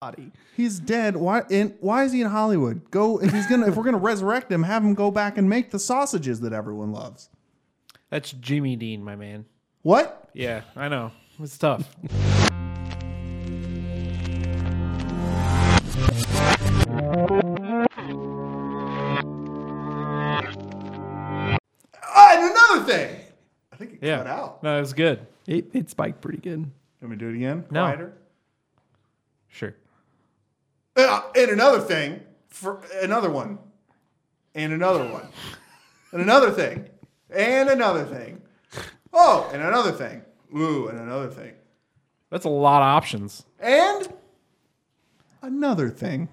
[0.00, 0.32] body.
[0.56, 1.14] He's dead.
[1.14, 1.42] Why?
[1.50, 2.90] And why is he in Hollywood?
[2.90, 5.70] Go if he's gonna if we're gonna resurrect him, have him go back and make
[5.72, 7.28] the sausages that everyone loves.
[8.08, 9.44] That's Jimmy Dean, my man.
[9.82, 10.30] What?
[10.32, 11.12] Yeah, I know.
[11.38, 11.86] It's tough.
[22.02, 23.20] Ah, and another thing.
[23.72, 24.18] I think it Yeah.
[24.18, 24.62] cut out.
[24.62, 25.26] No, it's good.
[25.46, 26.70] It, it spiked pretty good.
[27.00, 27.64] Let me do it again.
[27.70, 27.82] No.
[27.84, 28.12] Quieter.
[29.48, 29.74] Sure.
[30.96, 32.20] Uh, and another thing.
[32.48, 33.58] For another one.
[34.54, 35.28] And another one.
[36.12, 36.88] And another thing.
[37.30, 38.42] And another thing.
[39.12, 40.22] Oh, and another thing.
[40.56, 41.52] Ooh, and another thing.
[42.30, 43.44] That's a lot of options.
[43.58, 44.12] And
[45.42, 46.28] another thing.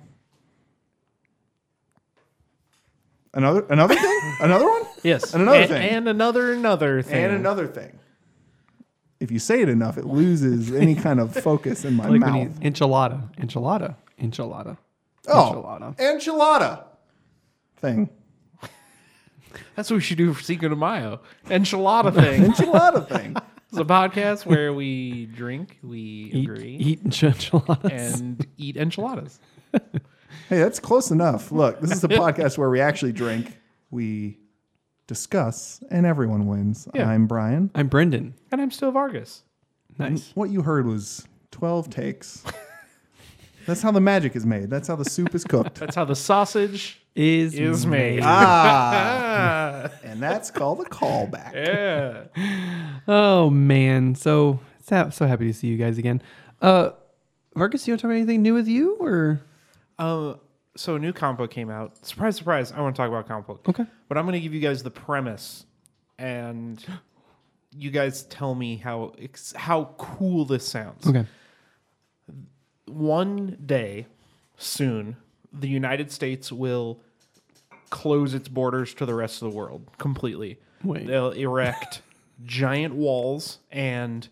[3.34, 4.21] Another another thing?
[4.41, 4.84] another one?
[5.03, 5.34] Yes.
[5.34, 5.89] And another and, thing.
[5.89, 7.23] And another another thing.
[7.26, 7.99] And another thing.
[9.20, 12.59] If you say it enough, it loses any kind of focus in my Like mouth.
[12.59, 14.77] enchilada, enchilada, enchilada,
[15.27, 15.95] oh, enchilada.
[15.98, 16.84] enchilada
[17.77, 18.10] thing.
[19.76, 21.21] That's what we should do for Cinco de Mayo.
[21.48, 22.43] Enchilada thing.
[22.43, 23.35] Enchilada thing.
[23.70, 28.21] It's a podcast where we drink, we Eat, agree, eat enchiladas.
[28.21, 29.40] and eat enchiladas.
[30.49, 31.51] Hey, that's close enough.
[31.51, 33.57] Look, this is a podcast where we actually drink,
[33.91, 34.38] we
[35.07, 36.88] discuss, and everyone wins.
[36.93, 37.10] Yeah.
[37.10, 37.70] I'm Brian.
[37.76, 38.35] I'm Brendan.
[38.54, 39.43] And I'm still Vargas.
[39.99, 40.32] Nice.
[40.35, 42.43] What you heard was 12 takes.
[43.68, 44.70] That's how the magic is made.
[44.71, 45.76] That's how the soup is cooked.
[45.76, 48.21] That's how the sausage Is is made.
[48.23, 51.54] Ah, Ah, and that's called a callback.
[51.54, 52.98] yeah.
[53.07, 56.21] Oh man, so so, so happy to see you guys again.
[56.62, 56.91] Uh,
[57.55, 59.41] Marcus, you want to talk about anything new with you or?
[59.99, 60.40] Um,
[60.76, 61.98] so a new comic book came out.
[62.05, 62.71] Surprise, surprise!
[62.71, 63.62] I want to talk about comic book.
[63.68, 63.85] Okay.
[64.07, 65.66] But I'm going to give you guys the premise,
[66.18, 66.84] and
[67.75, 69.13] you guys tell me how
[69.56, 71.06] how cool this sounds.
[71.06, 71.25] Okay.
[72.88, 74.07] One day,
[74.57, 75.18] soon,
[75.53, 77.00] the United States will
[77.90, 80.59] close its borders to the rest of the world completely.
[80.84, 81.07] Wait.
[81.07, 82.01] They'll erect
[82.44, 84.28] giant walls and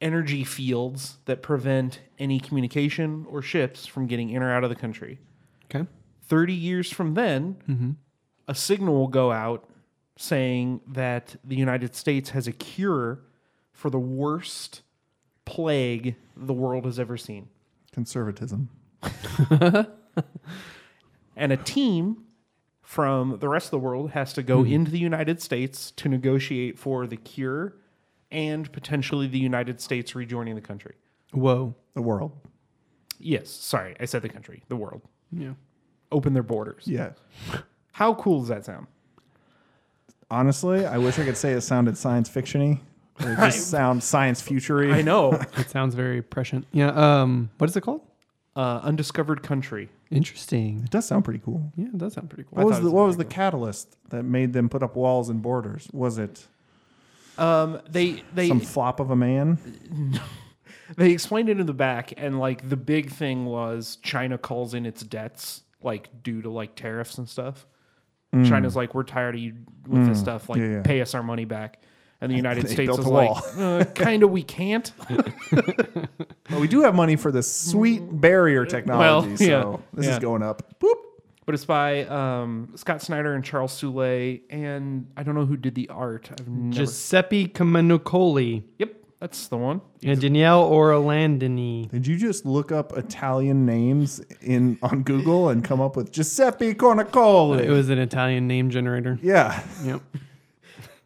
[0.00, 4.76] energy fields that prevent any communication or ships from getting in or out of the
[4.76, 5.18] country.
[5.64, 5.86] Okay.
[6.26, 7.90] 30 years from then, mm-hmm.
[8.46, 9.68] a signal will go out
[10.16, 13.20] saying that the United States has a cure
[13.72, 14.82] for the worst
[15.44, 17.48] plague the world has ever seen.
[17.92, 18.70] Conservatism.
[21.36, 22.24] And a team
[22.82, 24.72] from the rest of the world has to go hmm.
[24.72, 27.76] into the United States to negotiate for the cure
[28.30, 30.94] and potentially the United States rejoining the country.
[31.32, 31.74] Whoa.
[31.94, 32.32] The world.
[33.18, 35.02] Yes, sorry, I said the country, the world.
[35.32, 35.54] Yeah.
[36.12, 36.84] Open their borders.
[36.86, 37.10] Yeah.
[37.92, 38.86] How cool does that sound?
[40.30, 42.80] Honestly, I wish I could say it sounded science fictiony.
[43.22, 44.92] Or it just sounds science futury.
[44.92, 45.32] I know.
[45.56, 46.66] It sounds very prescient.
[46.72, 46.88] Yeah.
[46.88, 47.50] Um.
[47.58, 48.02] What is it called?
[48.56, 49.88] uh, undiscovered country.
[50.12, 50.82] Interesting.
[50.84, 51.72] It does sound pretty cool.
[51.76, 52.58] Yeah, it does sound pretty cool.
[52.58, 54.94] What was thought it the was what was the catalyst that made them put up
[54.94, 55.88] walls and borders?
[55.92, 56.46] Was it
[57.36, 59.58] Um, they they some flop of a man?
[60.96, 64.86] they explained it in the back, and like the big thing was China calls in
[64.86, 67.66] its debts, like due to like tariffs and stuff.
[68.44, 69.54] China's like, we're tired of you
[69.86, 70.48] with this stuff.
[70.48, 70.68] Like, Mm.
[70.70, 70.82] Yeah, yeah.
[70.82, 71.80] pay us our money back.
[72.24, 73.80] And the United They States built was a like, wall.
[73.80, 74.90] uh, kind of, we can't.
[76.50, 80.12] Well, we do have money for this sweet barrier technology, Well, so yeah, this yeah.
[80.12, 80.78] is going up.
[80.78, 80.94] Boop.
[81.46, 85.74] But it's by um, Scott Snyder and Charles Soule, and I don't know who did
[85.74, 86.28] the art.
[86.30, 86.76] I've never.
[86.84, 89.80] Giuseppe Camuncoli yep, that's the one.
[90.02, 91.90] and Daniele Orlandini.
[91.90, 96.74] Did you just look up Italian names in on Google and come up with Giuseppe
[96.74, 97.60] Cornicoli?
[97.64, 99.18] It was an Italian name generator.
[99.22, 99.62] yeah.
[99.82, 100.02] Yep.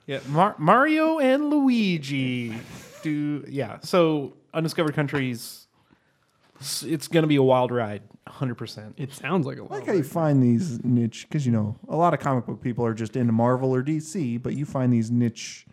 [0.09, 2.55] Yeah, Mar- Mario and Luigi
[3.03, 3.79] do yeah.
[3.83, 5.67] So undiscovered countries,
[6.61, 8.95] s- it's gonna be a wild ride, hundred percent.
[8.97, 9.71] It sounds like a I lot.
[9.71, 12.85] like how you find these niche because you know a lot of comic book people
[12.87, 15.67] are just into Marvel or DC, but you find these niche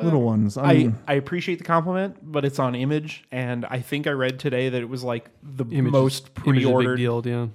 [0.00, 0.56] little uh, ones.
[0.56, 4.10] I I, mean, I appreciate the compliment, but it's on Image, and I think I
[4.10, 6.96] read today that it was like the Image most is- Image is a big pre-ordered.
[6.96, 7.22] deal.
[7.24, 7.46] Yeah.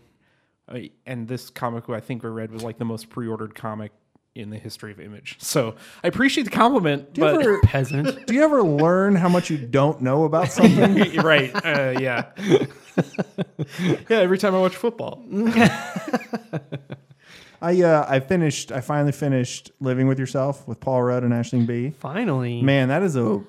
[0.69, 3.91] I- and this comic, I think I read, was like the most pre-ordered comic
[4.35, 5.37] in the history of Image.
[5.39, 8.27] So I appreciate the compliment, you but ever- Peasant.
[8.27, 11.15] do you ever learn how much you don't know about something?
[11.23, 12.25] right, uh, yeah,
[14.09, 14.17] yeah.
[14.19, 15.23] Every time I watch football,
[17.61, 18.71] I uh, I finished.
[18.71, 21.91] I finally finished Living with Yourself with Paul Rudd and Aisling Bea.
[21.91, 22.61] Finally.
[22.61, 23.41] Man, that is a.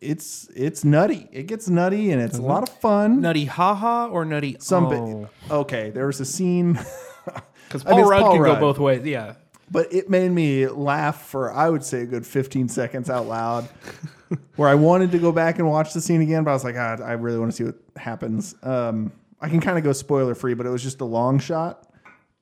[0.00, 1.28] It's it's nutty.
[1.32, 3.20] It gets nutty and it's a lot of fun.
[3.20, 5.28] nutty haha or nutty Some oh.
[5.50, 5.90] okay.
[5.90, 6.78] There was a scene,
[7.68, 8.54] Because I mean, Paul Rudd Paul can Rudd.
[8.56, 9.04] go both ways.
[9.06, 9.34] Yeah.
[9.72, 13.68] But it made me laugh for I would say a good fifteen seconds out loud.
[14.56, 16.76] where I wanted to go back and watch the scene again, but I was like,
[16.76, 18.54] ah, I really want to see what happens.
[18.62, 21.88] Um, I can kind of go spoiler free, but it was just a long shot,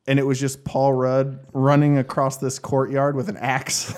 [0.07, 3.95] and it was just Paul Rudd running across this courtyard with an axe,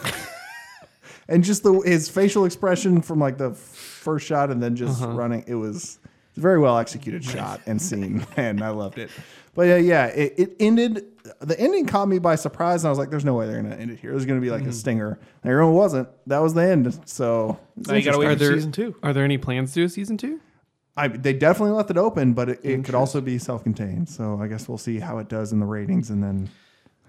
[1.29, 5.45] and just the his facial expression from like the first shot, and then just running.
[5.47, 5.99] It was
[6.37, 9.11] a very well executed shot and scene, and I loved it.
[9.55, 11.07] But yeah, yeah, it, it ended.
[11.41, 13.77] The ending caught me by surprise, and I was like, "There's no way they're gonna
[13.77, 14.11] end it here.
[14.11, 14.73] It was gonna be like a mm-hmm.
[14.73, 16.09] stinger." And it wasn't.
[16.27, 17.01] That was the end.
[17.05, 18.97] So Now you gotta wait Are for there season two.
[19.03, 20.41] Are there any plans to do a season two?
[20.95, 24.11] I, they definitely left it open, but it, it could also be self-contained.
[24.11, 26.51] So I guess we'll see how it does in the ratings, and then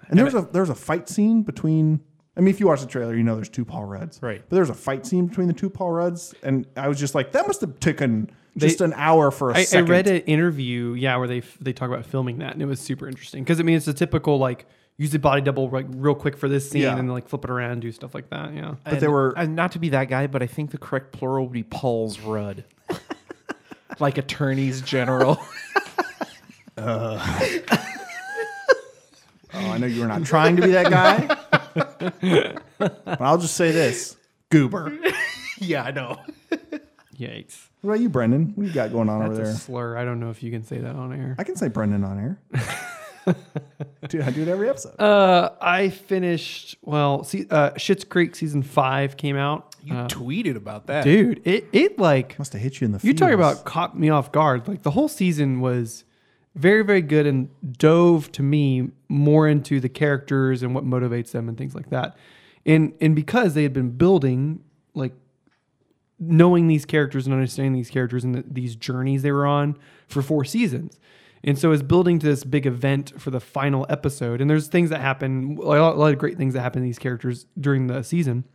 [0.10, 2.02] and there's a there was a fight scene between.
[2.36, 4.42] I mean, if you watch the trailer, you know there's two Paul Rudds, Right.
[4.50, 7.32] But there's a fight scene between the two Paul Rudds, and I was just like,
[7.34, 9.90] that must have taken just an hour for a I, I second.
[9.90, 13.08] read an interview, yeah, where they they talk about filming that, and it was super
[13.08, 14.66] interesting because I mean it's a typical like
[14.98, 16.90] use the body double like real quick for this scene Yeah.
[16.92, 18.54] and then like flip it around, do stuff like that.
[18.54, 21.12] Yeah, But there were- and not to be that guy, but I think the correct
[21.14, 22.64] plural would be Paul's Rudd,
[24.00, 25.40] like attorneys general.
[26.76, 27.20] Uh.
[29.54, 32.54] Oh, I know you were not trying to be that guy.
[33.06, 34.16] but I'll just say this:
[34.50, 34.98] goober.
[35.60, 36.18] yeah, I know.
[37.16, 38.54] yikes, What about you, Brendan?
[38.56, 39.54] What you got going on that's over a there?
[39.56, 39.98] slur.
[39.98, 41.36] I don't know if you can say that on air.
[41.38, 42.40] I can say Brendan on air.
[44.08, 44.96] Dude, I do it every episode.
[45.02, 47.24] Uh, I finished well.
[47.26, 49.76] See, uh, Schitt's Creek season five came out.
[49.84, 53.00] You Uh, tweeted about that, dude, it it like Must have hit you in the.
[53.04, 53.40] You talk feels.
[53.40, 54.66] about caught me off guard.
[54.68, 56.06] Like the whole season was
[56.56, 61.50] very, very good and dove to me more into the characters and what motivates them
[61.50, 62.16] and things like that.
[62.66, 64.64] And and because they had been building
[64.94, 65.14] like
[66.20, 69.78] knowing these characters and understanding these characters and the, these journeys they were on
[70.08, 71.00] for four seasons.
[71.44, 74.40] And so it's building to this big event for the final episode.
[74.40, 76.86] And there's things that happen, a lot, a lot of great things that happen to
[76.86, 78.46] these characters during the season.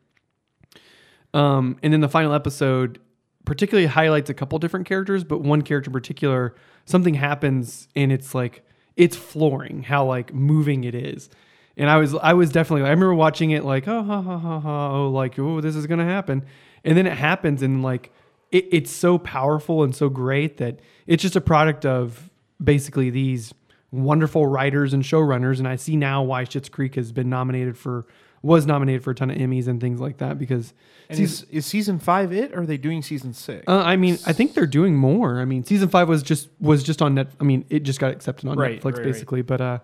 [1.34, 2.98] Um, and then the final episode
[3.44, 8.34] particularly highlights a couple different characters, but one character in particular, something happens and it's
[8.34, 8.62] like
[8.96, 11.30] it's flooring how like moving it is.
[11.76, 14.60] And I was I was definitely I remember watching it like oh ha ha ha
[14.60, 16.44] ha oh like oh this is gonna happen,
[16.84, 18.12] and then it happens and like
[18.50, 22.30] it, it's so powerful and so great that it's just a product of
[22.62, 23.52] basically these
[23.90, 25.58] wonderful writers and showrunners.
[25.58, 28.06] And I see now why Schitt's Creek has been nominated for
[28.40, 30.72] was nominated for a ton of Emmys and things like that because
[31.08, 32.52] And is, is season five it?
[32.54, 33.64] Or are they doing season six?
[33.66, 35.40] uh, I mean, I think they're doing more.
[35.40, 37.28] I mean, season five was just was just on net.
[37.40, 39.04] I mean, it just got accepted on Right, Netflix right, right.
[39.04, 39.42] basically.
[39.42, 39.78] But uh,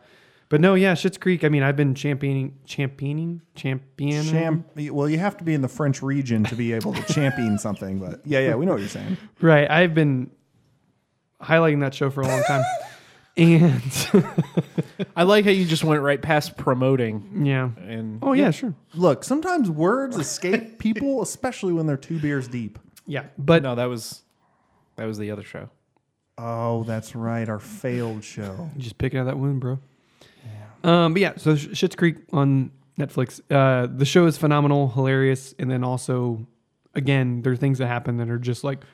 [0.54, 1.42] but no, yeah, Schitt's Creek.
[1.42, 4.30] I mean, I've been championing, championing, championing.
[4.30, 7.58] Champ, well, you have to be in the French region to be able to champion
[7.58, 9.16] something, but yeah, yeah, we know what you're saying.
[9.40, 9.68] right.
[9.68, 10.30] I've been
[11.42, 12.62] highlighting that show for a long time,
[13.36, 13.82] and
[15.16, 17.42] I like how you just went right past promoting.
[17.44, 17.70] yeah.
[17.84, 18.76] And Oh yeah, sure.
[18.94, 22.78] Look, sometimes words escape people, especially when they're two beers deep.
[23.08, 24.22] Yeah, but no, that was
[24.94, 25.68] that was the other show.
[26.38, 28.70] Oh, that's right, our failed show.
[28.76, 29.80] You just picking out that wound, bro.
[30.84, 33.40] Um, but yeah, so Sh- Schitt's Creek on Netflix.
[33.50, 36.46] Uh, the show is phenomenal, hilarious, and then also,
[36.94, 38.84] again, there are things that happen that are just like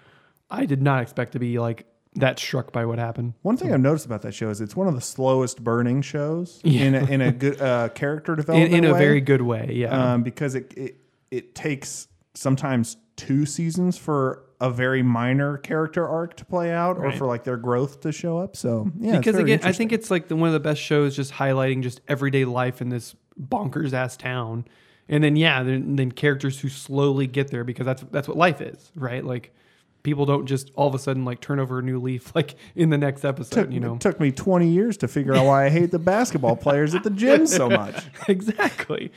[0.50, 3.34] I did not expect to be like that struck by what happened.
[3.42, 6.60] One thing I've noticed about that show is it's one of the slowest burning shows
[6.64, 6.82] Yeah.
[6.86, 9.70] in a, in a good uh, character In, development in a way, very good way,
[9.74, 10.14] yeah.
[10.14, 10.96] um, because it, it
[11.30, 17.02] it takes sometimes two seasons for a very minor character arc to play out, or
[17.04, 17.16] Right.
[17.18, 18.56] for like their growth to show up.
[18.56, 21.32] So yeah, because again, I think it's like the, one of the best shows, just
[21.32, 24.66] highlighting just everyday life in this bonkers ass town,
[25.08, 28.60] and then yeah, then, then characters who slowly get there because that's that's what life
[28.60, 29.24] is, right?
[29.24, 29.54] Like
[30.02, 32.90] people don't just all of a sudden like turn over a new leaf like in
[32.90, 33.94] the next episode, took, you know?
[33.94, 37.02] it took me 20 years to figure out why I hate the basketball players at
[37.02, 38.04] the gym so much.
[38.28, 39.12] exactly.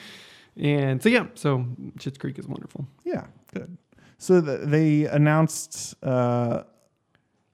[0.57, 1.65] And so yeah, so
[1.97, 2.87] Schitt's Creek is wonderful.
[3.03, 3.77] Yeah, good.
[4.23, 6.01] So the, they announced.
[6.01, 6.63] Uh,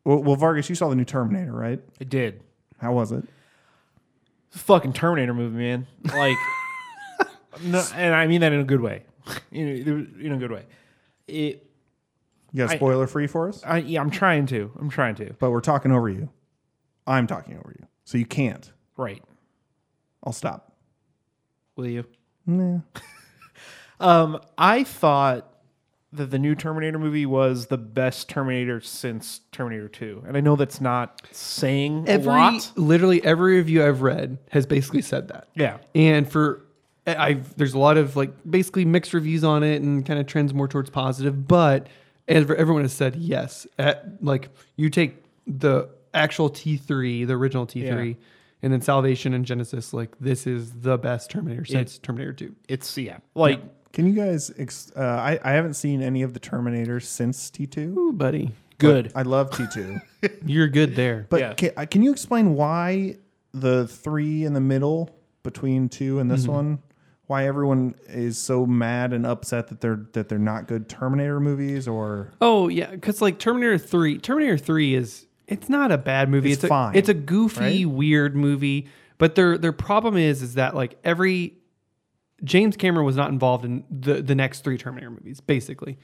[0.05, 1.79] well, well, Vargas, you saw the new Terminator, right?
[1.99, 2.43] I did.
[2.77, 3.23] How was it?
[4.51, 5.87] Fucking Terminator movie, man.
[6.03, 6.37] Like,
[7.63, 9.01] no, and I mean that in a good way.
[9.51, 10.67] In, in a good way.
[11.27, 11.65] It.
[12.51, 13.63] You got I- spoiler free for us?
[13.65, 14.71] I, yeah, I'm trying to.
[14.79, 15.33] I'm trying to.
[15.39, 16.29] But we're talking over you.
[17.07, 18.71] I'm talking over you, so you can't.
[18.95, 19.23] Right.
[20.23, 20.71] I'll stop.
[21.75, 22.05] Will you?
[22.45, 22.81] Nah.
[24.01, 25.48] Um, I thought
[26.11, 30.23] that the new Terminator movie was the best Terminator since Terminator 2.
[30.27, 32.71] And I know that's not saying Every a lot.
[32.75, 35.47] literally every review I've read has basically said that.
[35.55, 35.77] Yeah.
[35.93, 36.65] And for
[37.05, 40.53] I've there's a lot of like basically mixed reviews on it and kind of trends
[40.53, 41.87] more towards positive, but
[42.27, 43.67] ev- everyone has said yes.
[43.77, 48.13] At, like you take the actual T3, the original T3, Yeah.
[48.63, 52.55] and then Salvation and Genisys, like this is the best Terminator since Terminator 2.
[52.67, 53.17] It's, yeah.
[53.35, 53.61] Like,
[53.93, 54.51] Can you guys?
[54.57, 57.95] Ex- uh, I I haven't seen any of the Terminators since T two.
[57.97, 59.11] Ooh, buddy, Good.
[59.15, 59.99] I love T two,
[60.45, 61.25] you're good there.
[61.29, 61.53] but Yeah.
[61.53, 63.17] can, uh, can you explain why
[63.53, 65.09] the three in the middle
[65.43, 66.79] between two and this one?
[67.27, 71.87] Why everyone is so mad and upset that they're that they're not good Terminator movies
[71.87, 76.51] or Oh yeah, because like Terminator Three, Terminator Three is it's not a bad movie.
[76.51, 77.89] It's a, fine, It's a goofy, right?
[77.93, 78.87] weird movie.
[79.19, 81.53] But their their problem is is that like every
[82.43, 85.97] James Cameron was not involved in the the next three Terminator movies, basically.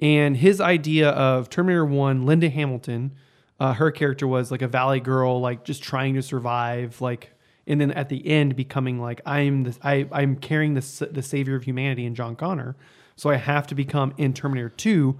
[0.00, 3.12] And his idea of Terminator One, Linda Hamilton,
[3.58, 7.32] uh, her character was like a valley girl, like just trying to survive, like,
[7.66, 11.56] and then at the end becoming like I'm the I I'm carrying the the savior
[11.56, 12.76] of humanity in John Connor,
[13.16, 15.18] so I have to become in Terminator Two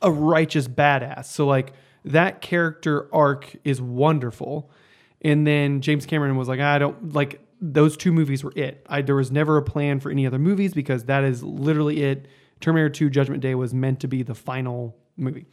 [0.00, 1.26] a righteous badass.
[1.26, 1.72] So like
[2.04, 4.70] that character arc is wonderful.
[5.20, 8.84] And then James Cameron was like, I don't like those two movies were it.
[8.88, 12.26] I there was never a plan for any other movies because that is literally it.
[12.60, 15.46] Terminator 2 Judgment Day was meant to be the final movie.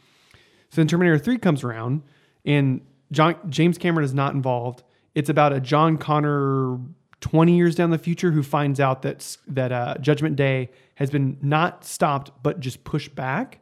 [0.70, 2.02] So then Terminator 3 comes around
[2.44, 2.80] and
[3.12, 4.82] John James Cameron is not involved.
[5.14, 6.78] It's about a John Connor
[7.20, 11.38] 20 years down the future who finds out that that uh, Judgment Day has been
[11.40, 13.60] not stopped but just pushed back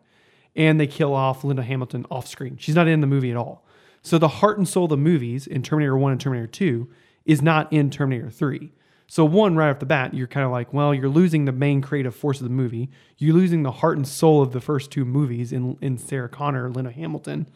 [0.57, 2.57] and they kill off Linda Hamilton off screen.
[2.57, 3.67] She's not in the movie at all.
[4.00, 6.88] So the heart and soul of the movies in Terminator 1 and Terminator 2
[7.28, 8.73] is not in Terminator 3.
[9.06, 11.80] So one right off the bat, you're kind of like, well, you're losing the main
[11.80, 12.90] creative force of the movie.
[13.18, 16.68] You're losing the heart and soul of the first two movies in in Sarah Connor,
[16.68, 17.47] Linda Hamilton.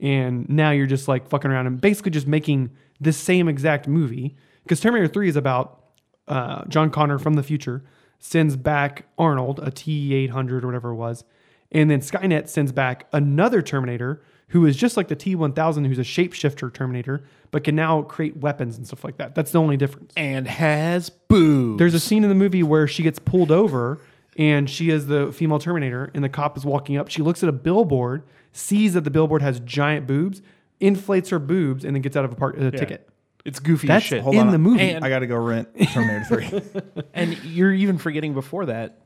[0.00, 2.70] And now you're just like fucking around and basically just making
[3.00, 4.36] the same exact movie.
[4.64, 5.82] Because Terminator 3 is about
[6.26, 7.84] uh, John Connor from the future
[8.18, 11.24] sends back Arnold, a T 800 or whatever it was.
[11.70, 15.98] And then Skynet sends back another Terminator who is just like the T 1000, who's
[15.98, 19.34] a shapeshifter Terminator, but can now create weapons and stuff like that.
[19.34, 20.12] That's the only difference.
[20.16, 21.78] and has boobs.
[21.78, 24.00] There's a scene in the movie where she gets pulled over
[24.36, 27.08] and she is the female Terminator, and the cop is walking up.
[27.08, 30.42] She looks at a billboard, sees that the billboard has giant boobs,
[30.78, 33.08] inflates her boobs, and then gets out of a, park, a ticket.
[33.44, 34.22] It's goofy That's as shit.
[34.22, 34.90] Hold in on, the movie.
[34.90, 36.82] And- I got to go rent Terminator three.
[37.14, 39.00] And you're even forgetting before that.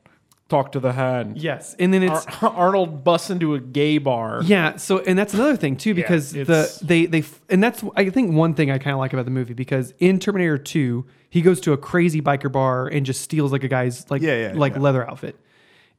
[0.53, 1.37] Talk to the hand.
[1.37, 4.41] yes, and then it's Ar- Arnold busts into a gay bar.
[4.43, 8.33] Yeah, so and that's another thing too because the they they and that's I think
[8.33, 11.59] one thing I kind of like about the movie because in Terminator 2 he goes
[11.61, 14.73] to a crazy biker bar and just steals like a guy's like Yeah, yeah, like
[14.73, 14.79] yeah.
[14.81, 15.35] leather outfit.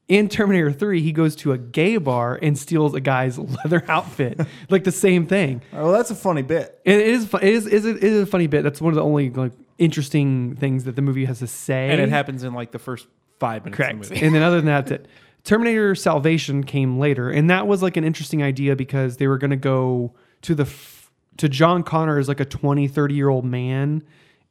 [0.06, 4.38] In Terminator 3 he goes to a gay bar and steals a guy's leather outfit.
[4.70, 5.62] like the same thing.
[5.73, 6.78] well, that's a funny bit.
[6.87, 8.62] And it is it is, is it is a funny bit.
[8.62, 11.90] That's one of the only like interesting things that the movie has to say.
[11.90, 13.08] And it happens in like the first
[13.46, 13.94] five minutes Correct.
[13.94, 14.26] of the movie.
[14.26, 15.08] and then other than that, that's it.
[15.44, 19.50] Terminator Salvation came later, and that was like an interesting idea because they were going
[19.50, 23.44] to go to the f- to John Connor as like a 20, 30 year old
[23.44, 24.02] man,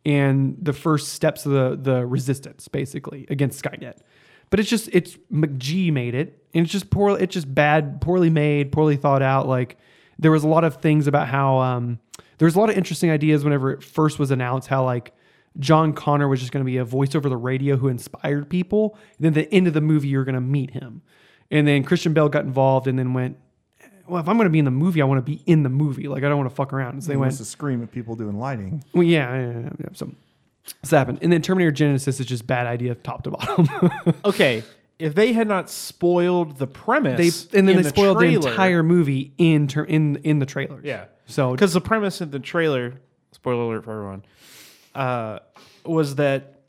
[0.06, 3.98] and the first steps of the the resistance basically against Skynet.
[4.52, 7.18] But it's just it's McG made it, and it's just poor.
[7.18, 9.48] It's just bad, poorly made, poorly thought out.
[9.48, 9.78] Like
[10.20, 11.98] there was a lot of things about how um,
[12.38, 14.68] there was a lot of interesting ideas whenever it first was announced.
[14.68, 15.12] How like
[15.60, 18.98] John Connor was just going to be a voice over the radio who inspired people.
[19.18, 21.02] And then at the end of the movie, you're going to meet him.
[21.52, 23.38] And then Christian Bale got involved and then went,
[24.08, 25.70] well, if I'm going to be in the movie, I want to be in the
[25.70, 26.08] movie.
[26.08, 27.04] Like, I don't want to fuck around.
[27.04, 28.84] So they He went, to scream at people doing lighting.
[28.94, 29.86] well, yeah, yeah, yeah, yeah.
[29.94, 30.12] So
[30.82, 31.20] this happened.
[31.22, 33.68] And then Terminator Genisys is just bad idea top to bottom.
[34.26, 34.64] okay,
[35.00, 38.42] if they had not spoiled the premise, they premise, and then in they spoiled trailer,
[38.42, 40.84] the entire movie in ter- in in the trailers.
[40.84, 41.06] Yeah.
[41.26, 42.96] So because the premise in the trailer,
[43.32, 44.24] spoiler alert for everyone,
[44.96, 45.40] uh,
[45.86, 46.62] was that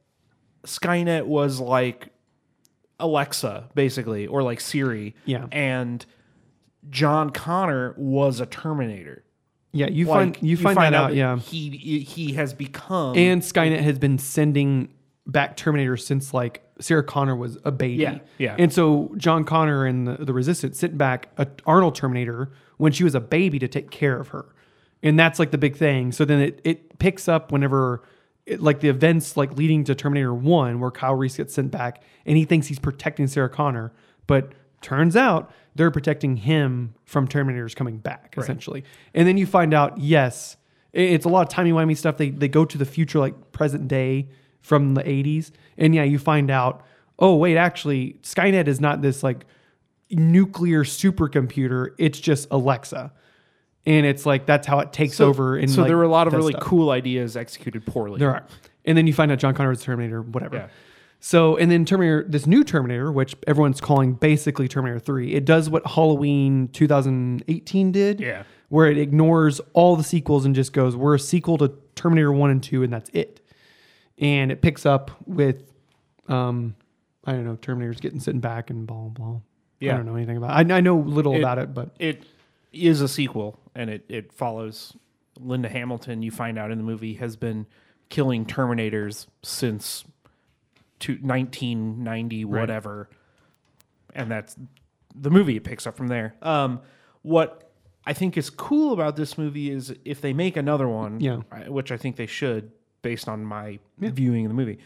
[0.65, 2.09] Skynet was like
[2.99, 5.15] Alexa, basically, or like Siri.
[5.25, 5.47] Yeah.
[5.53, 6.05] And
[6.91, 9.25] John Connor was a Terminator.
[9.73, 11.11] yeah, you Like, find you find, that out.
[11.11, 14.91] that Yeah, He he has become and Skynet has been sending
[15.27, 18.03] back Terminator since like Sarah Connor was a baby.
[18.03, 18.57] Yeah, yeah.
[18.59, 23.05] And so John Connor and the, the Resistance sent back a Arnold Terminator when she
[23.05, 24.47] was a baby to take care of her,
[25.03, 26.13] and that's like the big thing.
[26.13, 28.03] So then it it picks up whenever.
[28.47, 32.03] It, like the events like leading to Terminator 1 where Kyle Reese gets sent back
[32.27, 33.93] and he thinks he's protecting Sarah Connor
[34.27, 38.85] but turns out they're protecting him from Terminators coming back essentially.
[39.15, 40.57] And then you find out yes
[40.93, 42.19] it's a lot of timey-wimey stuff.
[42.19, 44.29] They, they go to the future like present day
[44.61, 46.85] from the 80s and yeah you find out
[47.19, 49.47] oh wait actually Skynet is not this like
[50.11, 51.95] nuclear supercomputer.
[51.99, 53.13] It's just Alexa
[53.87, 56.27] and it's like that's how it takes over and so like, there were a lot
[56.27, 56.63] of really stuff.
[56.63, 58.19] cool ideas executed poorly.
[58.19, 58.47] There are.
[58.85, 60.57] And then you find out John Connor was Terminator, whatever.
[60.57, 60.69] Yeah.
[61.21, 65.71] So, and then Terminator, this new Terminator, which everyone's calling basically Terminator 3, it does
[65.71, 68.21] what Halloween 2018 did.
[68.21, 68.43] Yeah.
[68.69, 72.51] Where it ignores all the sequels and just goes, we're a sequel to Terminator 1
[72.51, 73.41] and 2, and that's it.
[74.19, 75.71] And it picks up with
[76.29, 76.75] um,
[77.25, 79.09] I don't know Terminator's getting sitting back and blah blah.
[79.27, 79.41] blah.
[79.81, 79.95] Yeah.
[79.95, 80.51] I don't know anything about.
[80.61, 80.71] It.
[80.73, 82.25] I, I know little It- about it, but It
[82.75, 84.97] is a sequel, and it it follows
[85.41, 86.23] Linda Hamilton.
[86.23, 87.67] You find out in the movie has been
[88.09, 90.05] killing Terminators since
[91.01, 93.09] to 1990 whatever,
[94.15, 94.57] and that's
[95.15, 95.57] the movie.
[95.57, 96.35] It picks up from there.
[96.43, 96.81] Um,
[97.23, 97.71] what
[98.07, 101.39] I think is cool about this movie is if they make another one, Yeah.
[101.69, 102.71] Which I think they should,
[103.03, 104.79] based on my viewing of the movie.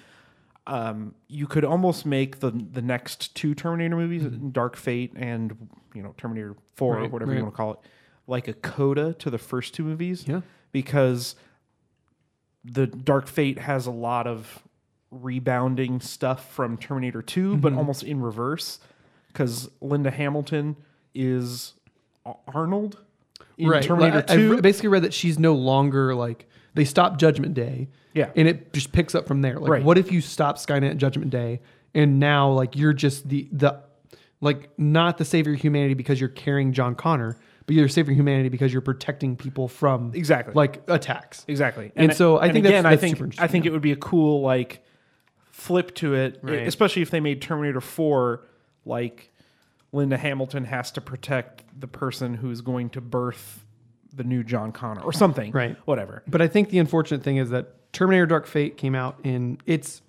[0.68, 6.02] Um, you could almost make the the next two Terminator movies, Dark Fate and you
[6.02, 7.78] know Terminator Four or Right, whatever you want to call it,
[8.26, 10.24] like a coda to the first two movies.
[10.28, 10.42] Yeah.
[10.70, 11.34] because
[12.64, 14.62] the Dark Fate has a lot of
[15.10, 17.78] rebounding stuff from Terminator 2, but Mm-hmm.
[17.78, 18.78] almost in reverse
[19.28, 20.76] because Linda Hamilton
[21.14, 21.72] is
[22.46, 22.98] Arnold
[23.56, 23.82] in right.
[23.82, 24.58] Terminator Like, I- 2.
[24.58, 26.46] I basically read that she's no longer like
[26.78, 27.88] they stop Judgment Day.
[28.14, 28.30] Yeah.
[28.34, 29.60] and it just picks up from there.
[29.60, 29.82] Like, Right.
[29.84, 31.60] what if you stop Skynet at Judgment Day,
[31.94, 33.80] and now like you're just the the
[34.40, 38.48] like not the savior of humanity because you're carrying John Connor, but you're saving humanity
[38.48, 40.54] because you're protecting people from Exactly.
[40.54, 41.44] like attacks.
[41.48, 41.92] Exactly.
[41.94, 43.96] And so I think that's- again, I think super I think it would be a
[43.96, 44.82] cool like
[45.52, 46.66] flip to it, Right.
[46.66, 48.44] especially if they made Terminator 4
[48.84, 49.32] like
[49.92, 53.64] Linda Hamilton has to protect the person who's going to birth
[54.18, 55.50] the new John Connor or something.
[55.52, 55.76] Right.
[55.86, 56.22] Whatever.
[56.28, 60.02] But I think the unfortunate thing is that Terminator Dark Fate came out and it's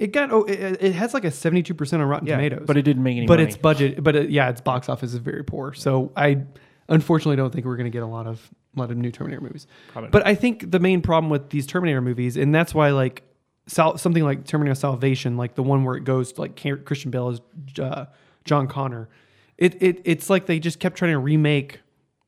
[0.00, 2.64] it got oh it, it has like a 72% on Rotten Yeah, Tomatoes.
[2.66, 3.48] but it didn't make any But money.
[3.48, 5.72] its budget but it, yeah, its box office is very poor.
[5.74, 6.42] So I
[6.88, 9.40] unfortunately don't think we're going to get a lot of a lot of new Terminator
[9.40, 9.66] movies.
[9.92, 13.22] Probably But I think the main problem with these Terminator movies and that's why like
[13.66, 17.28] Sal, something like Terminator Salvation, like the one where it goes to, like Christian Bale
[17.28, 17.40] as
[17.78, 18.06] uh,
[18.44, 19.08] John Connor,
[19.58, 21.80] it, it it's like they just kept trying to remake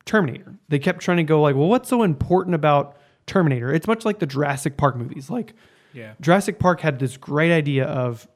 [0.05, 0.59] Terminator.
[0.69, 3.73] They kept trying to go like, well, what's so important about Terminator?
[3.73, 5.31] It's much like the Jurassic Park movies.
[5.31, 5.55] Like
[5.93, 6.15] Yeah.
[6.21, 8.29] Jurassic Park had this great idea of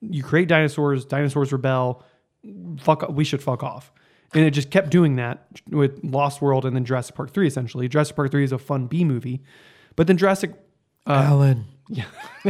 [0.00, 2.04] you create dinosaurs, dinosaurs rebel,
[2.80, 3.92] fuck, we should fuck off.
[4.34, 7.88] And it just kept doing that with Lost World and then Jurassic Park 3, essentially.
[7.88, 9.42] Jurassic Park 3 is a fun B movie.
[9.96, 10.52] But then Jurassic
[11.06, 11.64] uh, Alan.
[11.88, 12.04] Yeah.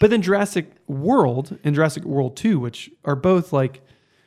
[0.00, 3.82] but then Jurassic World and Jurassic World 2, which are both like,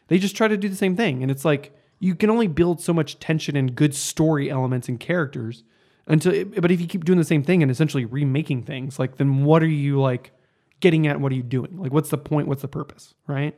[0.08, 1.24] they just try to do the same thing.
[1.24, 5.00] And it's like, you can only build so much tension and good story elements and
[5.00, 5.64] characters
[6.06, 9.46] until, but if you keep doing the same thing and essentially remaking things, like, then
[9.46, 10.34] what are you like
[10.82, 11.22] getting at?
[11.22, 11.78] What are you doing?
[11.78, 12.50] Like, what's the point?
[12.50, 13.14] What's the purpose?
[13.26, 13.58] Right.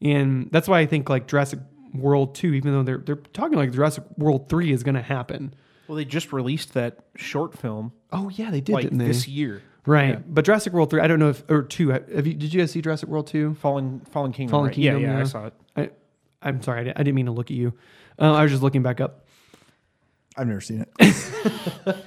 [0.00, 1.58] And that's why I think like Jurassic
[1.92, 5.52] World 2, even though they're, they're talking like Jurassic World 3 is going to happen.
[5.86, 9.06] Well, they just released that short film Oh, yeah, they did, like didn't they?
[9.06, 9.62] this year.
[9.84, 10.14] Right.
[10.14, 10.20] Yeah.
[10.26, 12.70] But Jurassic World 3, I don't know if, or 2, have you, did you guys
[12.70, 13.54] see Jurassic World 2?
[13.56, 14.50] Fallen Fallen Kingdom.
[14.52, 14.74] Fallen right?
[14.74, 15.20] Kingdom, Yeah, yeah, yeah.
[15.20, 15.54] I saw it.
[15.76, 15.90] I,
[16.42, 17.74] I'm sorry, I didn't, I didn't mean to look at you.
[18.18, 19.26] Uh, I was just looking back up.
[20.36, 21.96] I've never seen it.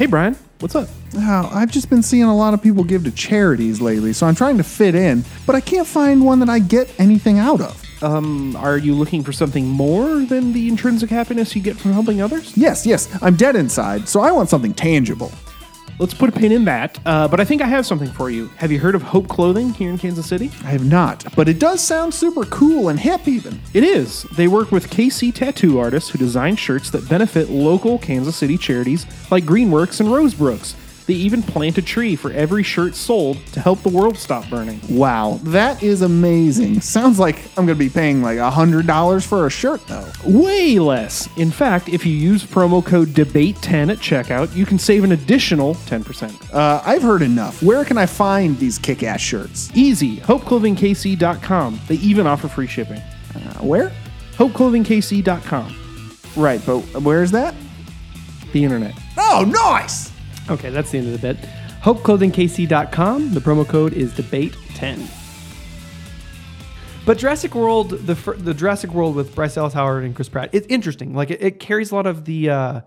[0.00, 0.88] Hey Brian, what's up?
[1.14, 4.34] Oh, I've just been seeing a lot of people give to charities lately, so I'm
[4.34, 8.02] trying to fit in, but I can't find one that I get anything out of.
[8.02, 12.22] Um, are you looking for something more than the intrinsic happiness you get from helping
[12.22, 12.56] others?
[12.56, 15.30] Yes, yes, I'm dead inside, so I want something tangible.
[16.00, 16.98] Let's put a pin in that.
[17.04, 18.48] Uh, but I think I have something for you.
[18.56, 20.50] Have you heard of Hope Clothing here in Kansas City?
[20.64, 23.60] I have not, but it does sound super cool and hip even.
[23.74, 24.22] It is.
[24.34, 29.04] They work with KC tattoo artists who design shirts that benefit local Kansas City charities
[29.30, 30.74] like Greenworks and Rosebrooks.
[31.10, 34.80] They even plant a tree for every shirt sold to help the world stop burning.
[34.88, 36.80] Wow, that is amazing.
[36.82, 40.08] Sounds like I'm going to be paying like $100 for a shirt though.
[40.24, 41.28] Way less.
[41.36, 45.74] In fact, if you use promo code DEBATE10 at checkout, you can save an additional
[45.74, 46.54] 10%.
[46.54, 47.60] Uh, I've heard enough.
[47.60, 49.68] Where can I find these kick ass shirts?
[49.74, 50.18] Easy.
[50.18, 51.80] HopeClothingKC.com.
[51.88, 53.02] They even offer free shipping.
[53.34, 53.90] Uh, where?
[54.36, 55.74] HopeClothingKC.com.
[56.36, 57.56] Right, but where's that?
[58.52, 58.94] The internet.
[59.18, 60.12] Oh, nice!
[60.50, 61.36] Okay, that's the end of the bit.
[61.82, 63.32] HopeClothingKC.com.
[63.34, 65.08] The promo code is debate10.
[67.06, 70.66] But Jurassic World, the the Jurassic World with Bryce Dallas Howard and Chris Pratt, it's
[70.68, 71.14] interesting.
[71.14, 72.80] Like it, it carries a lot of the uh,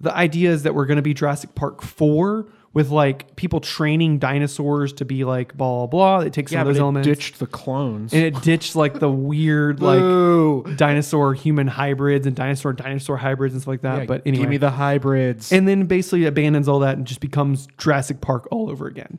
[0.00, 4.92] the ideas that were going to be Jurassic Park four with like people training dinosaurs
[4.94, 6.26] to be like blah blah blah.
[6.26, 7.06] It takes some of those elements.
[7.08, 8.12] ditched the clones.
[8.12, 13.62] and it ditched like the weird like dinosaur human hybrids and dinosaur dinosaur hybrids and
[13.62, 14.00] stuff like that.
[14.00, 15.52] Yeah, but anyway, give me the hybrids.
[15.52, 19.18] and then basically abandons all that and just becomes Jurassic Park all over again.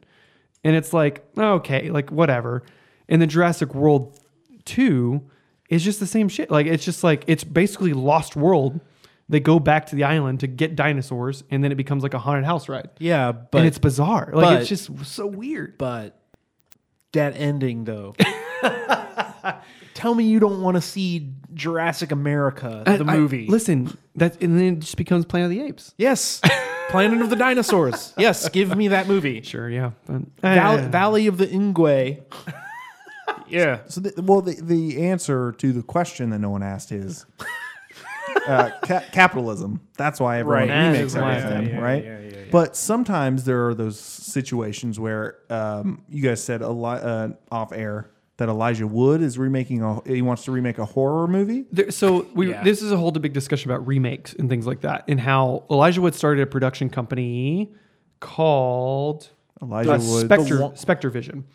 [0.63, 2.63] And it's like, okay, like whatever.
[3.08, 4.20] And the Jurassic World
[4.65, 5.22] 2
[5.70, 6.52] is just the same shit.
[6.52, 8.80] Like it's just like it's basically Lost World.
[9.27, 12.19] They go back to the island to get dinosaurs and then it becomes like a
[12.19, 12.89] haunted house ride.
[12.99, 14.29] yeah, but and it's bizarre.
[14.33, 15.77] Like but- it's just so weird.
[15.77, 16.19] but
[17.13, 18.13] that ending though.
[19.93, 23.47] Tell me you don't want to see Jurassic America, the I- movie.
[23.47, 25.93] listen, that and then it just becomes Planet of the Apes.
[25.97, 26.41] yes.
[26.89, 28.13] Planet of the Dinosaurs.
[28.15, 29.41] Yes, give me that movie.
[29.41, 29.91] Sure, yeah.
[30.05, 32.21] But, Val- eh, Valley of the Ingwe.
[33.47, 33.79] yeah.
[33.88, 37.25] So, the, well, the, the answer to the question that no one asked is
[38.47, 39.81] uh, ca- capitalism.
[39.97, 40.88] That's why everyone Right.
[40.91, 42.03] remakes That is why, everything, yeah, right?
[42.03, 42.36] yeah, yeah, yeah.
[42.51, 48.10] But sometimes there are those situations where um, you guys said Eli- uh, off air
[48.38, 51.65] that Elijah Wood is remaking a he wants to remake a horror movie.
[51.71, 52.63] There, so we Yeah.
[52.63, 56.01] this is a whole big discussion about remakes and things like that, and how Elijah
[56.01, 57.71] Wood started a production company
[58.19, 59.29] called
[59.62, 61.45] Elijah uh, Wood Spectre one- Spectre Vision.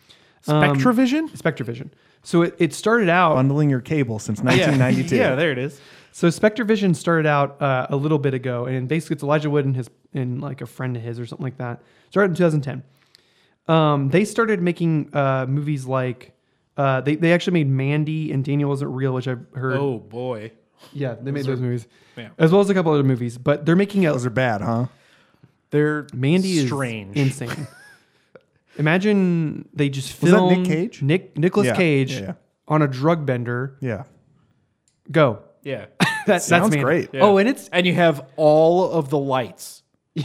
[0.47, 1.37] Um, Spectravision?
[1.37, 1.93] Spectre Vision.
[2.23, 3.35] So it, it started out.
[3.35, 5.15] bundling your cable since 1992.
[5.15, 5.79] yeah, there it is.
[6.11, 9.65] So Spectre Vision started out uh, a little bit ago, and basically it's Elijah Wood
[9.65, 11.81] and his and like a friend of his or something like that.
[12.09, 12.83] Started in 2010.
[13.73, 16.33] Um, they started making uh, movies like
[16.77, 19.77] uh, they they actually made Mandy and Daniel Wasn't Real, which I've heard.
[19.77, 20.51] Oh, boy.
[20.93, 22.29] yeah, they made those movies, yeah.
[22.37, 23.37] as well as a couple other movies.
[23.37, 24.87] But they're making a Those are bad, huh?
[25.69, 27.15] They're Mandy is strange.
[27.15, 27.67] insane.
[28.77, 31.01] Imagine they just Was that filmed Nick Cage?
[31.01, 32.33] Nick Nicholas Yeah, Cage yeah, yeah.
[32.67, 33.77] on a drug bender.
[33.79, 34.03] Yeah.
[35.11, 35.39] Go.
[35.63, 35.85] Yeah.
[36.27, 36.83] That, Sounds that's Mandy.
[36.83, 37.09] great.
[37.21, 39.83] Oh, and it's And you have all of the lights.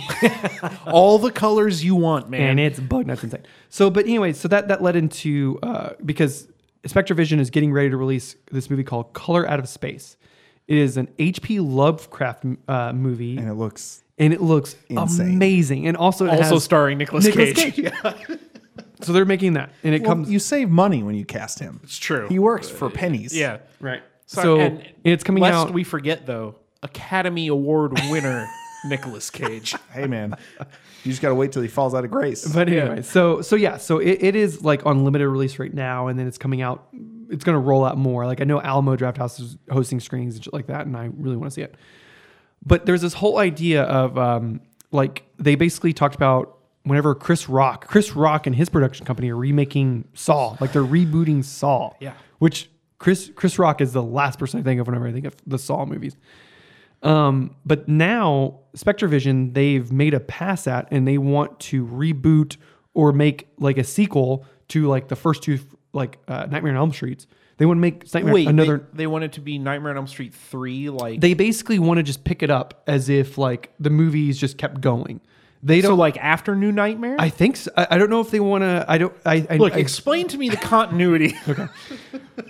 [0.87, 2.43] all the colors you want, man.
[2.51, 3.45] and it's bug nuts insane.
[3.69, 6.49] So, but anyway, so that that led into uh, because
[6.87, 10.17] Spectre Vision is getting ready to release this movie called Color Out of Space.
[10.67, 11.61] It is an H.P.
[11.61, 15.35] Lovecraft uh, movie, And it looks and it looks Insane.
[15.35, 15.87] amazing.
[15.87, 17.75] And also, it also has starring Nicolas, Nicolas Cage.
[17.75, 17.93] Cage.
[19.03, 21.81] so they're making that, and it well, comes you save money when you cast him.
[21.85, 22.27] It's true.
[22.29, 23.37] He works for pennies.
[23.37, 23.59] yeah.
[23.79, 24.03] right.
[24.27, 25.73] So, So, and and it's coming lest out.
[25.73, 28.47] we forget though, Academy Award winner
[28.85, 29.75] Nicolas Cage.
[29.93, 30.35] Hey man,
[31.05, 32.47] you just got to wait till he falls out of grace.
[32.47, 36.09] But anyway, so so yeah, so it, it is like on limited release right now,
[36.09, 36.89] and then it's coming out.
[37.31, 38.27] It's going to roll out more.
[38.27, 41.11] Like I know Alamo Draft House is hosting screenings and shit like that, and I
[41.17, 41.77] really want to see it.
[42.65, 44.61] But there's this whole idea of um,
[44.91, 49.37] like they basically talked about whenever Chris Rock, Chris Rock and his production company are
[49.37, 51.93] remaking Saw, like they're rebooting Saw.
[52.01, 52.15] Yeah.
[52.39, 55.37] Which Chris Chris Rock is the last person I think of whenever I think of
[55.47, 56.17] the Saw movies.
[57.03, 62.57] Um, but now Spectre Vision, they've made a pass at and they want to reboot
[62.95, 65.59] or make like a sequel to like the first two
[65.93, 67.27] like uh, Nightmare on Elm Streets.
[67.59, 68.79] They want to make Nightmare Wait, another.
[68.93, 72.03] They, they wanted to be Nightmare on Elm Street three, like They, basically want to
[72.03, 75.21] just pick it up as if like the movies just kept going.
[75.67, 75.99] They don't.
[75.99, 77.17] like after New Nightmare.
[77.19, 77.71] I think so.
[77.77, 78.85] I, I don't know if they want to.
[78.89, 79.13] I don't.
[79.27, 81.35] I, I Look, I, explain to me the continuity.
[81.49, 81.67] Okay.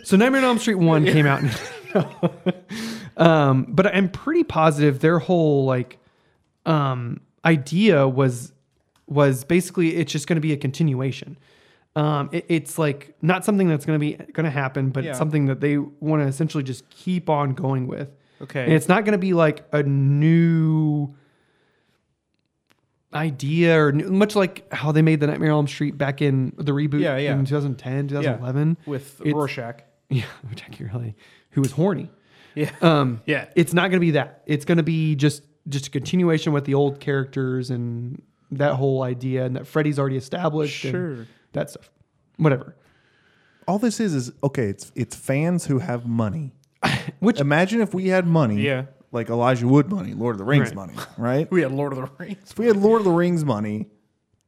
[0.04, 1.42] So Nightmare on Elm Street one came out,
[3.16, 5.98] um, but I'm pretty positive their whole like
[6.64, 8.52] um, idea was
[9.06, 11.38] was basically it's just going to be a continuation.
[11.94, 15.10] Um, it- it's like not something that's going to be going to happen, but Yeah.
[15.10, 18.10] it's something that they want to essentially just keep on going with.
[18.42, 18.64] Okay.
[18.64, 21.14] and it's not going to be like a new
[23.14, 26.72] idea or much like how they made the Nightmare on Elm Street back in the
[26.72, 27.32] reboot Yeah, yeah.
[27.34, 29.82] in 2010, 2011 with It's- Rorschach.
[30.10, 31.16] yeah, Jackie Riley,
[31.50, 32.10] who was horny.
[32.54, 32.70] Yeah.
[32.82, 33.46] Um, Yeah.
[33.54, 34.42] it's not going to be that.
[34.46, 39.02] It's going to be just just a continuation with the old characters and that whole
[39.02, 40.84] idea, and that Freddy's already established.
[40.84, 41.26] and Sure.
[41.52, 41.90] that stuff.
[42.36, 42.76] Whatever.
[43.66, 44.68] All this is is okay.
[44.68, 46.52] It's it's fans who have money.
[47.18, 48.84] Which Imagine if we had money, Yeah.
[49.16, 50.76] Like Elijah Wood money, Lord of the Rings Right.
[50.76, 51.50] money, right?
[51.50, 52.50] We had Lord of the Rings.
[52.52, 53.88] if we had Lord of the Rings money,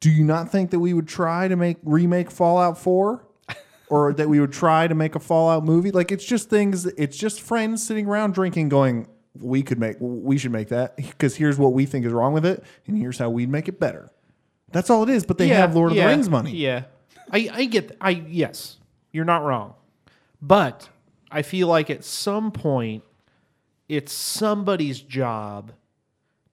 [0.00, 3.26] do you not think that we would try to make remake Fallout Four,
[3.88, 5.90] or that we would try to make a Fallout movie?
[5.90, 6.86] Like it's just things.
[6.86, 9.08] It's just friends sitting around drinking, going,
[9.40, 12.46] "We could make, we should make that because here's what we think is wrong with
[12.46, 14.10] it, and here's how we'd make it better."
[14.70, 15.24] That's all it is.
[15.24, 16.52] But they have Lord of yeah, the Rings money.
[16.52, 16.84] Yeah.
[17.32, 18.76] I, I get I yes.
[19.12, 19.74] You're not wrong.
[20.40, 20.88] But
[21.30, 23.02] I feel like at some point
[23.88, 25.72] it's somebody's job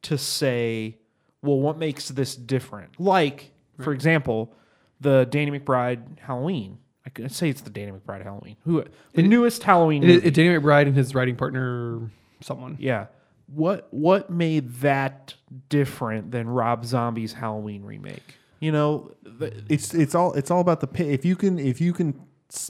[0.04, 0.98] to say,
[1.42, 3.00] well, what makes this different?
[3.00, 4.54] Like, for example,
[5.02, 6.78] the Danny McBride Halloween.
[7.06, 8.56] I could say it's the Danny McBride Halloween.
[8.64, 10.28] Who the newest Halloween it, movie.
[10.28, 12.10] it, Danny McBride and his writing partner,
[12.42, 12.78] someone.
[12.80, 13.08] yeah.
[13.48, 15.36] What what made that
[15.70, 18.24] different than Rob Zombie's Halloween remake?
[18.60, 21.12] You know, the, it's it's all it's all about the pay.
[21.14, 22.20] If you can if you can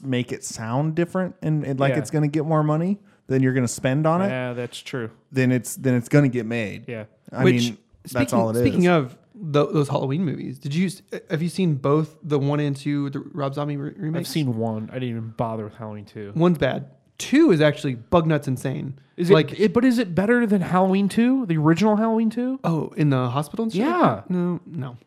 [0.04, 1.99] make it sound different and, and like Yeah.
[1.99, 4.79] it's going to get more money than you're going to spend on it, yeah, that's
[4.79, 5.09] true.
[5.31, 6.85] then it's then it's going to get made.
[6.88, 7.05] Yeah.
[7.31, 8.61] I Which, mean that's speaking- all it is.
[8.61, 10.89] Speaking of tho- those Halloween movies, did you
[11.29, 14.29] have you seen both the one and two the Rob Zombie re- remakes?
[14.29, 14.89] I've seen one.
[14.91, 16.31] I didn't even bother with Halloween two.
[16.35, 16.91] one's bad.
[17.17, 18.99] Two is actually bug nuts insane.
[19.17, 21.45] Is it like it, But is it better than Halloween two?
[21.45, 22.59] The original Halloween two?
[22.65, 23.63] oh in the hospital?
[23.63, 24.21] And shit Yeah.
[24.29, 24.97] no, no.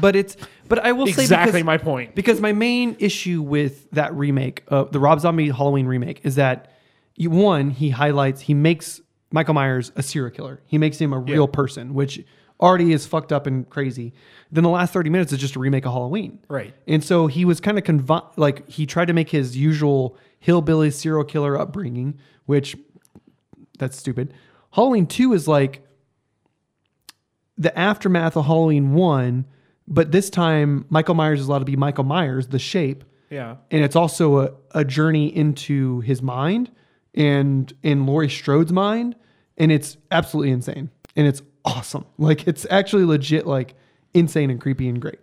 [0.00, 0.36] But it's
[0.68, 2.14] but I will say Exactly because, my point.
[2.14, 6.70] because my main issue with that remake of the Rob Zombie Halloween remake is that
[6.70, 6.70] you,
[7.26, 9.00] one he highlights he makes
[9.32, 10.60] Michael Myers a serial killer.
[10.66, 12.24] He makes him a real person, which
[12.60, 14.12] already is fucked up and crazy.
[14.50, 16.38] Then the last 30 minutes is just a remake of Halloween.
[16.48, 16.74] Right.
[16.86, 20.90] And so he was kind of convi- like he tried to make his usual hillbilly
[20.90, 22.76] serial killer upbringing, which
[23.78, 24.32] that's stupid.
[24.72, 25.82] Halloween 2 is like
[27.56, 29.44] the aftermath of Halloween 1,
[29.86, 33.56] but this time Michael Myers is allowed to be Michael Myers, the shape, Yeah.
[33.70, 36.70] and it's also a, a journey into his mind
[37.18, 39.14] and in Laurie Strode's mind,
[39.58, 40.88] and it's absolutely insane.
[41.16, 42.06] And it's awesome.
[42.16, 43.74] Like it's actually legit like
[44.14, 45.18] insane and creepy and great.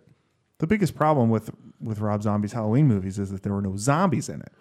[0.58, 4.28] The biggest problem with with Rob Zombie's Halloween movies is that there were no zombies
[4.28, 4.52] in it.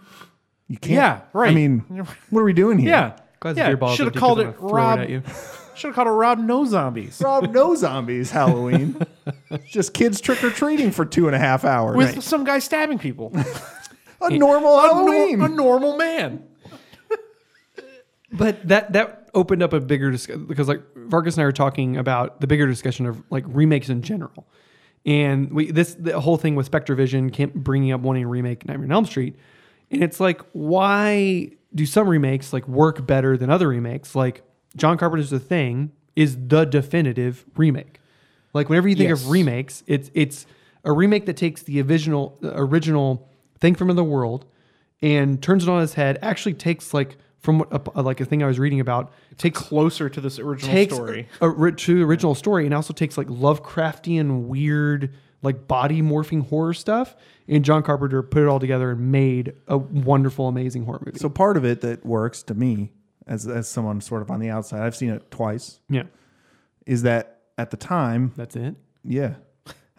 [0.67, 0.93] You can't.
[0.95, 1.51] Yeah, right.
[1.51, 1.79] I mean,
[2.29, 2.89] what are we doing here?
[2.89, 3.17] Yeah.
[3.41, 3.65] Glad yeah.
[3.93, 5.25] Should have empty called 'cause it I'm gonna throw Rob.
[5.75, 7.21] Should have called it Rob No Zombies.
[7.21, 8.95] Rob, no zombies Halloween.
[9.67, 11.97] Just kids trick or treating for two and a half hours.
[11.97, 13.33] With some guy stabbing people.
[14.21, 15.39] a normal a, Halloween.
[15.39, 16.43] nor- a normal man.
[18.37, 21.97] But that that opened up a bigger discussion because like Vargas and I were talking
[21.97, 24.47] about the bigger discussion of like remakes in general,
[25.05, 28.65] and we this the whole thing with Spectre Vision came bringing up wanting to remake
[28.67, 29.35] Nightmare on Elm Street,
[29.91, 34.15] and it's like why do some remakes like work better than other remakes?
[34.15, 34.43] Like
[34.75, 37.99] John Carpenter's The Thing is the definitive remake.
[38.53, 39.23] Like whenever you think Yes.
[39.23, 40.45] of remakes, it's it's
[40.83, 44.45] a remake that takes the original the original thing from the world
[45.01, 46.17] and turns it on its head.
[46.21, 49.59] Actually takes like from what a, uh, like a thing I was reading about takes
[49.61, 51.29] Closer to this original takes story.
[51.39, 56.47] a, ri- to the original story and also takes like Lovecraftian weird like body morphing
[56.49, 57.15] horror stuff.
[57.47, 61.19] And John Carpenter put it all together and made a wonderful, amazing horror movie.
[61.19, 62.91] So part of it that works to me,
[63.27, 66.03] as as someone sort of on the outside, I've seen it twice, yeah,
[66.87, 68.75] is that at the time, that's it.
[69.03, 69.35] yeah,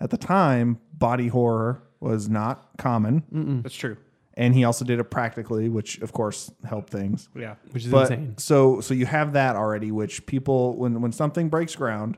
[0.01, 3.97] at the time, body horror was not common, That's true.
[4.37, 7.29] And he also did it practically, which of course helped things.
[7.35, 7.55] Yeah.
[7.71, 8.39] Which is But insane.
[8.39, 12.17] so so you have that already, which people when when something breaks ground,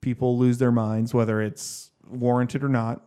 [0.00, 3.02] people lose their minds, whether it's warranted or not.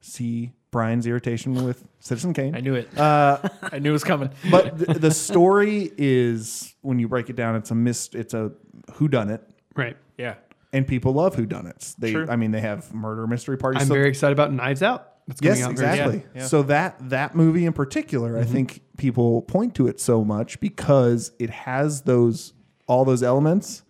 [0.00, 2.54] See Brian's irritation with Citizen Kane.
[2.54, 2.98] I knew it.
[2.98, 3.38] Uh,
[3.72, 4.30] I knew it was coming.
[4.50, 8.14] but the, the story is when you break it down, it's a mist.
[8.14, 8.52] It's a
[8.94, 9.42] who done it,
[9.76, 9.96] Right.
[10.18, 10.34] Yeah.
[10.74, 11.94] and people love who done it.
[11.96, 12.26] They, True.
[12.28, 13.80] I mean, they have murder mystery parties.
[13.82, 15.13] I'm so- very excited about Knives Out.
[15.26, 16.16] That's coming yes, out exactly.
[16.34, 16.46] Yeah, yeah.
[16.46, 21.32] So that that movie in particular, I think people point to it so much because
[21.38, 22.52] it has those
[22.86, 23.82] all those elements,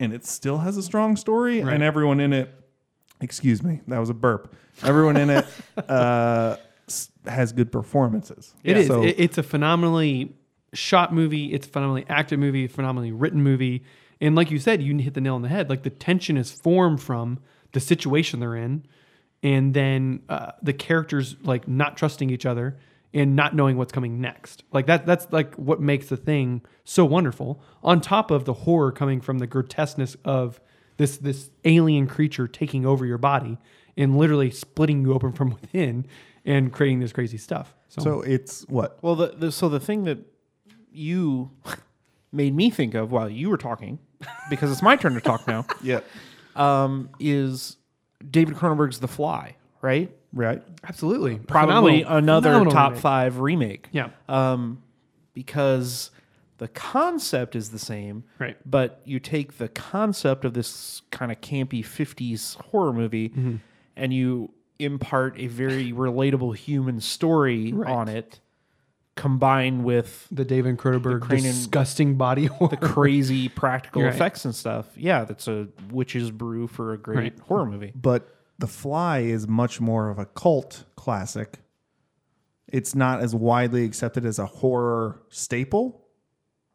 [0.00, 1.74] and it still has a strong story, Right.
[1.74, 2.54] and everyone in it.
[3.20, 4.54] Excuse me, that was a burp.
[4.84, 5.46] Everyone in it
[5.88, 6.56] uh,
[7.26, 8.54] has good performances.
[8.62, 8.86] It is.
[8.86, 10.34] So- it's a phenomenally
[10.72, 11.52] shot movie.
[11.52, 12.66] It's a phenomenally acted movie.
[12.66, 13.82] Phenomenally written movie.
[14.20, 15.68] And like you said, you hit the nail on the head.
[15.68, 17.40] Like the tension is formed from
[17.72, 18.84] the situation they're in,
[19.42, 22.76] and then uh, the characters like not trusting each other
[23.14, 24.64] and not knowing what's coming next.
[24.72, 25.06] Like that.
[25.06, 27.60] That's like what makes the thing so wonderful.
[27.82, 30.60] On top of the horror coming from the grotesqueness of
[30.96, 33.58] this this alien creature taking over your body
[33.96, 36.06] and literally splitting you open from within
[36.44, 37.74] and creating this crazy stuff.
[37.88, 40.18] so it's what Well, the, the so the thing that
[40.92, 41.50] you
[42.32, 43.98] made me think of while you were talking,
[44.50, 46.00] because it's my turn to talk now, yeah
[46.56, 47.77] um, is
[48.28, 50.14] David Cronenberg's The Fly, right?
[50.32, 51.36] right Absolutely.
[51.38, 53.02] Probably Phenomenal- another phenomenal top remake.
[53.02, 53.88] five remake.
[53.92, 54.08] Yeah.
[54.28, 54.82] Um,
[55.34, 56.10] because
[56.58, 58.56] the concept is the same, Right.
[58.66, 63.56] But you take the concept of this kind of campy '50s horror movie, Mm-hmm.
[63.96, 67.90] and you impart a very relatable human story Right.
[67.90, 68.40] on it,
[69.18, 72.70] combined with The David Cronenberg Cranium- disgusting body horror.
[72.70, 74.14] The crazy practical right.
[74.14, 74.86] effects and stuff.
[74.96, 77.38] Yeah, that's a witch's brew for a great Right.
[77.40, 77.92] horror movie.
[77.94, 78.28] but
[78.58, 81.58] The Fly is much more of a cult classic.
[82.66, 86.04] It's not as widely accepted as a horror staple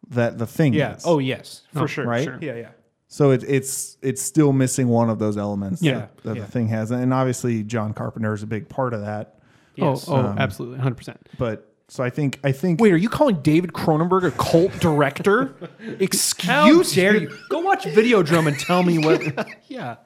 [0.09, 0.95] that The Thing Yeah.
[0.95, 1.03] is.
[1.05, 2.05] Oh yes, for Oh, sure.
[2.05, 2.23] right?
[2.23, 2.37] Sure.
[2.41, 2.55] Yeah.
[2.55, 2.69] Yeah.
[3.07, 5.93] So it, it's it's still missing one of those elements Yeah.
[5.93, 6.41] that, that Yeah.
[6.45, 9.39] The Thing has, and obviously John Carpenter is a big part of that.
[9.75, 10.07] Yes.
[10.09, 10.79] Oh, oh Um, absolutely.
[10.79, 11.17] 100%.
[11.37, 15.53] But so I think I think Wait, are you calling David Cronenberg a cult director?
[15.99, 17.37] Excuse dare you?
[17.49, 19.21] Go watch Videodrome and tell me what.
[19.67, 19.97] Yeah.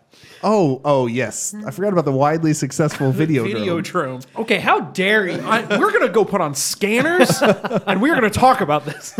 [0.43, 3.45] oh oh yes, I forgot about the widely successful video.
[3.45, 4.25] Videodrome.
[4.35, 5.39] okay, how dare you?
[5.45, 9.17] I, we're gonna go put on scanners, and we're gonna talk about this.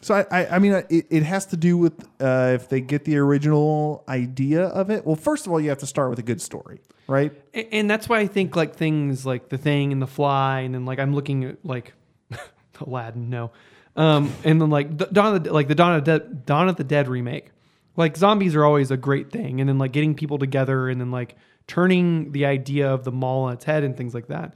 [0.00, 3.04] So I, I, I mean, it, it has to do with uh, if they get
[3.04, 5.04] the original idea of it.
[5.04, 7.32] Well, first of all, you have to start with a good story, right?
[7.54, 10.74] A- and that's why I think like things like The Thing and The Fly, and
[10.74, 11.94] then like I'm looking at like
[12.80, 13.50] Aladdin, no.
[13.96, 16.68] Um, and then like the, Dawn of the, like the Dawn of the Dead, Dawn
[16.68, 17.50] of the Dead remake.
[17.96, 21.10] Like zombies are always a great thing, and then like getting people together, and then
[21.10, 21.34] like
[21.66, 24.54] turning the idea of the mall on its head and things like that.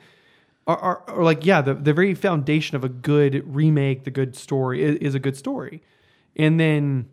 [0.67, 4.37] Are, are, are like yeah, the the very foundation of a good remake, the good
[4.37, 5.83] story is, is a good story,
[6.37, 7.09] and then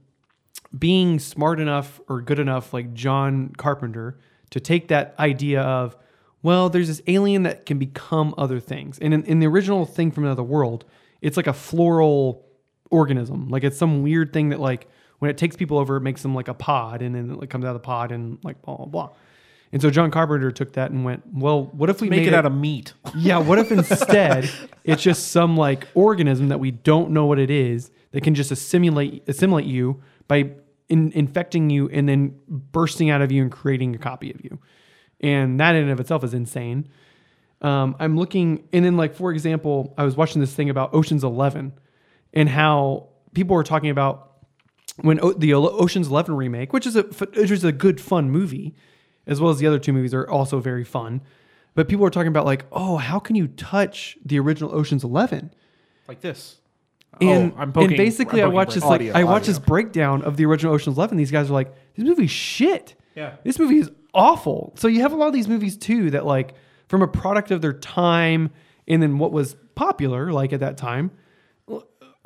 [0.78, 4.20] being smart enough or good enough, like John Carpenter,
[4.52, 5.98] to take that idea of,
[6.44, 9.00] well, there's this alien that can become other things.
[9.00, 10.86] And in, in the original thing from another world,
[11.22, 12.46] it's like a floral
[12.92, 13.50] organism.
[13.50, 14.88] Like it's some weird thing that like
[15.20, 17.50] when it takes people over, it makes them like a pod, and then it like,
[17.50, 19.10] comes out of the pod and like blah blah blah.
[19.72, 22.34] And so John Carpenter took that and went, well, what if we Make made it
[22.34, 22.94] out of meat.
[23.16, 24.50] yeah, what if instead
[24.84, 28.52] it's just some like organism that we don't know what it is that can just
[28.52, 30.52] assimilate assimilate you by
[30.88, 34.58] in, infecting you and then bursting out of you and creating a copy of you,
[35.22, 36.88] and that in and of itself is insane.
[37.62, 41.24] Um, I'm looking, and then like for example, I was watching this thing about Ocean's
[41.24, 41.74] Eleven,
[42.34, 44.32] and how people were talking about
[45.02, 48.02] when o- the O- Ocean's Eleven remake, which is a f- which is a good
[48.02, 48.74] fun movie,
[49.30, 51.22] as well as the other two movies are also very fun.
[51.76, 55.54] But people are talking about like, oh, how can you touch the original Ocean's Eleven?
[56.08, 56.60] Like this.
[57.22, 57.92] And, oh, I'm poking.
[57.92, 60.98] and basically, I watched this like Audio, I watched this breakdown of the original Ocean's
[60.98, 61.18] Eleven.
[61.18, 62.96] These guys are like, this movie's shit.
[63.16, 63.36] Yeah.
[63.44, 64.74] this movie is awful.
[64.78, 66.54] So you have a lot of these movies too that like
[66.88, 68.52] from a product of their time
[68.88, 71.12] and then what was popular like at that time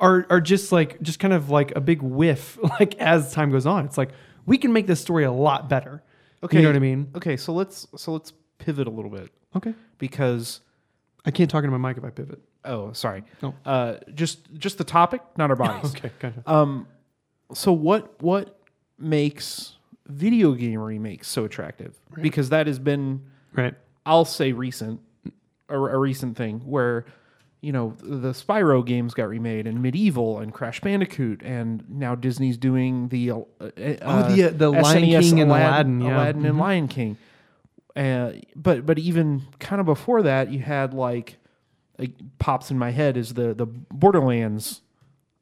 [0.00, 3.66] are are just like just kind of like a big whiff like as time goes
[3.66, 3.84] on.
[3.86, 4.10] It's like
[4.46, 6.02] we can make this story a lot better.
[6.44, 6.58] Okay.
[6.58, 7.10] you know what I mean?
[7.16, 10.60] Okay, so let's so let's pivot a little bit Okay, because
[11.24, 12.40] I can't talk into my mic if I pivot.
[12.64, 13.24] oh, sorry.
[13.42, 13.54] Oh.
[13.64, 15.94] Uh, just just the topic, not our bodies.
[15.96, 16.42] Okay, gotcha.
[16.46, 16.86] Um,
[17.52, 18.60] so what what
[18.98, 19.76] makes
[20.06, 21.96] video game remakes so attractive?
[22.20, 23.22] Because that has been,
[23.54, 23.74] right.
[24.06, 25.00] I'll say, recent,
[25.68, 27.06] a, a recent thing where,
[27.64, 32.56] you know, the Spyro games got remade, and MediEvil, and Crash Bandicoot, and now Disney's
[32.58, 33.68] doing the uh, uh,
[34.28, 36.16] the, uh, the Lion SNES King and Aladdin, yeah.
[36.16, 36.60] Aladdin and Mhm.
[36.60, 37.16] Lion King.
[37.96, 41.38] Uh, but but even kind of before that, you had like,
[41.98, 44.82] like pops in my head is the the Borderlands.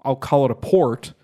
[0.04, 1.14] I'll call it a port,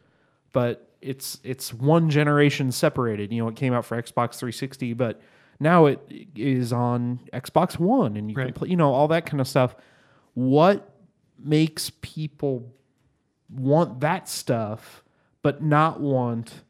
[0.53, 3.33] but it's it's one generation separated.
[3.33, 5.21] You know, it came out for Xbox 360, but
[5.61, 6.01] now it
[6.35, 8.69] is on Xbox One, and you can play.
[8.69, 9.77] You know, all that kind of stuff.
[10.39, 10.95] What
[11.37, 12.73] makes people
[13.51, 15.03] want that stuff,
[15.43, 16.63] but not want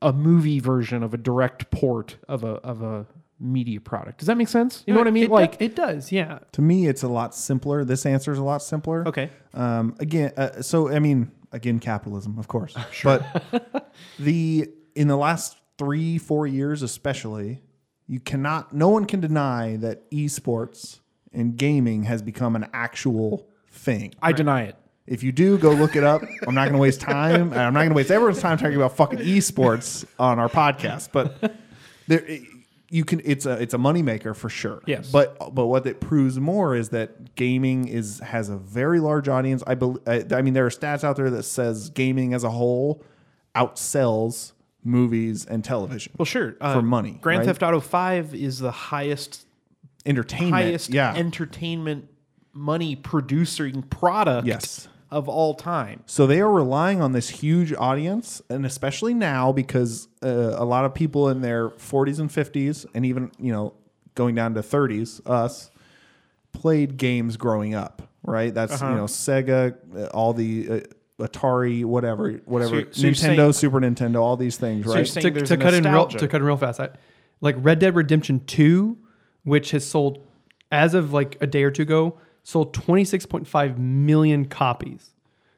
[0.00, 3.04] a movie version of a direct port of a of a
[3.40, 4.18] media product?
[4.18, 4.84] Does that make sense?
[4.86, 5.24] You know what I mean?
[5.24, 6.38] It, like, it does, yeah.
[6.52, 7.84] To me, it's a lot simpler.
[7.84, 9.02] This answer is a lot simpler.
[9.08, 12.76] okay, Um, again, uh, so I mean, again, capitalism, of course.
[12.92, 13.26] Sure.
[13.50, 17.64] But the in the last three, four years, especially,
[18.06, 18.72] you cannot.
[18.72, 21.00] No one can deny that esports
[21.36, 24.14] and gaming has become an actual thing.
[24.20, 24.76] I deny it.
[25.06, 26.22] If you do, go look it up.
[26.48, 27.52] I'm not going to waste time.
[27.52, 31.10] I'm not going to waste everyone's time talking about fucking esports on our podcast.
[31.12, 31.54] But
[32.08, 32.26] there,
[32.90, 33.20] you can.
[33.24, 34.82] It's a it's a moneymaker for sure.
[34.86, 35.10] Yes.
[35.12, 39.62] But but what it proves more is that gaming is has a very large audience.
[39.64, 40.02] I believe.
[40.08, 43.04] I, I mean, there are stats out there that says gaming as a whole
[43.54, 46.12] outsells movies and television.
[46.18, 46.56] Well, sure.
[46.60, 47.46] Uh, For money, Grand right?
[47.46, 49.45] Theft Auto Five is the highest
[50.06, 50.54] Entertainment.
[50.54, 51.14] highest yeah.
[51.14, 52.08] entertainment
[52.52, 54.88] money producing product Yes.
[55.10, 56.02] of all time.
[56.06, 60.84] So they are relying on this huge audience, and especially now because uh, a lot
[60.84, 63.74] of people in their 40s and 50s, and even you know
[64.14, 65.70] going down to 30s, us
[66.52, 68.02] played games growing up.
[68.22, 68.52] Right?
[68.52, 68.90] That's Uh-huh.
[68.90, 70.80] you know Sega, uh, all the uh,
[71.24, 74.84] Atari, whatever, whatever, you're- so Nintendo, saying- Super Nintendo, all these things.
[74.84, 75.06] you're Right?
[75.06, 76.80] saying to, to cut in real to cut in real fast.
[76.80, 76.88] I,
[77.40, 78.98] like Red Dead Redemption Two,
[79.46, 80.18] which has sold
[80.70, 85.10] as of like a day or two ago, sold twenty six point five million copies.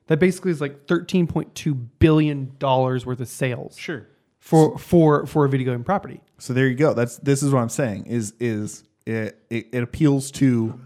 [0.07, 4.07] That basically is like thirteen point two billion dollars worth of sales Sure.
[4.39, 6.21] for for for a video game property.
[6.39, 6.95] So there you go.
[6.95, 8.07] That's this is what I'm saying.
[8.07, 10.79] Is is it, it, it appeals to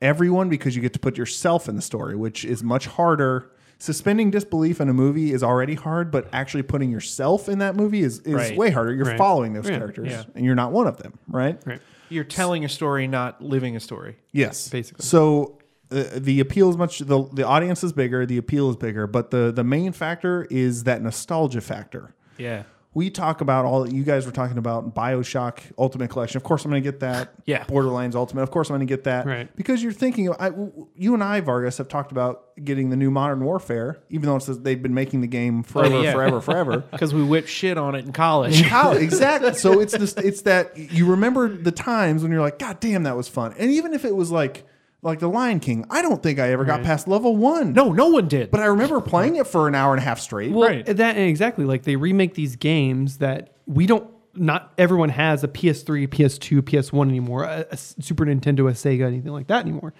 [0.00, 3.50] everyone because you get to put yourself in the story, which is much harder.
[3.78, 8.00] Suspending disbelief in a movie is already hard, but actually putting yourself in that movie
[8.00, 8.56] is, is Right.
[8.56, 8.94] way harder.
[8.94, 9.18] You're Right.
[9.18, 10.22] following those Yeah, characters, yeah.
[10.34, 11.60] and you're not one of them, right?
[11.66, 11.80] Right.
[12.08, 14.16] You're telling a story, not living a story.
[14.32, 15.04] Yes, Basically.
[15.04, 15.58] So
[15.90, 19.30] uh, the appeal is much the the audience is bigger, the appeal is bigger, but
[19.30, 22.14] the the main factor is that nostalgia factor.
[22.38, 22.64] Yeah.
[22.96, 26.38] We talk about all you guys were talking about Bioshock Ultimate Collection.
[26.38, 27.34] Of course, I'm going to get that.
[27.44, 27.62] Yeah.
[27.64, 28.42] Borderlands Ultimate.
[28.42, 29.24] Of course, I'm going to get that.
[29.24, 29.54] Right.
[29.54, 30.50] Because you're thinking, I,
[30.96, 34.46] you and I, Vargas, have talked about getting the new Modern Warfare, even though it's
[34.46, 36.12] they've been making the game oh, forever, Oh, yeah.
[36.12, 36.84] forever, forever.
[36.90, 38.62] Because we whipped shit on it in college.
[38.62, 39.52] How exactly?
[39.54, 40.14] So it's this.
[40.14, 43.54] It's that you remember the times when you're like, God damn, that was fun.
[43.58, 44.66] And even if it was like,
[45.02, 46.84] like the Lion King, I don't think I ever got Right.
[46.86, 47.72] past level one.
[47.72, 48.50] no, no one did.
[48.50, 50.52] but I remember playing it for an hour and a half straight.
[50.52, 50.84] Well, Right.
[50.86, 54.08] that exactly like they remake these games that we don't.
[54.38, 59.32] Not everyone has a PS3, PS2, PS1 anymore, a, a Super Nintendo, a Sega, anything
[59.32, 59.94] like that anymore.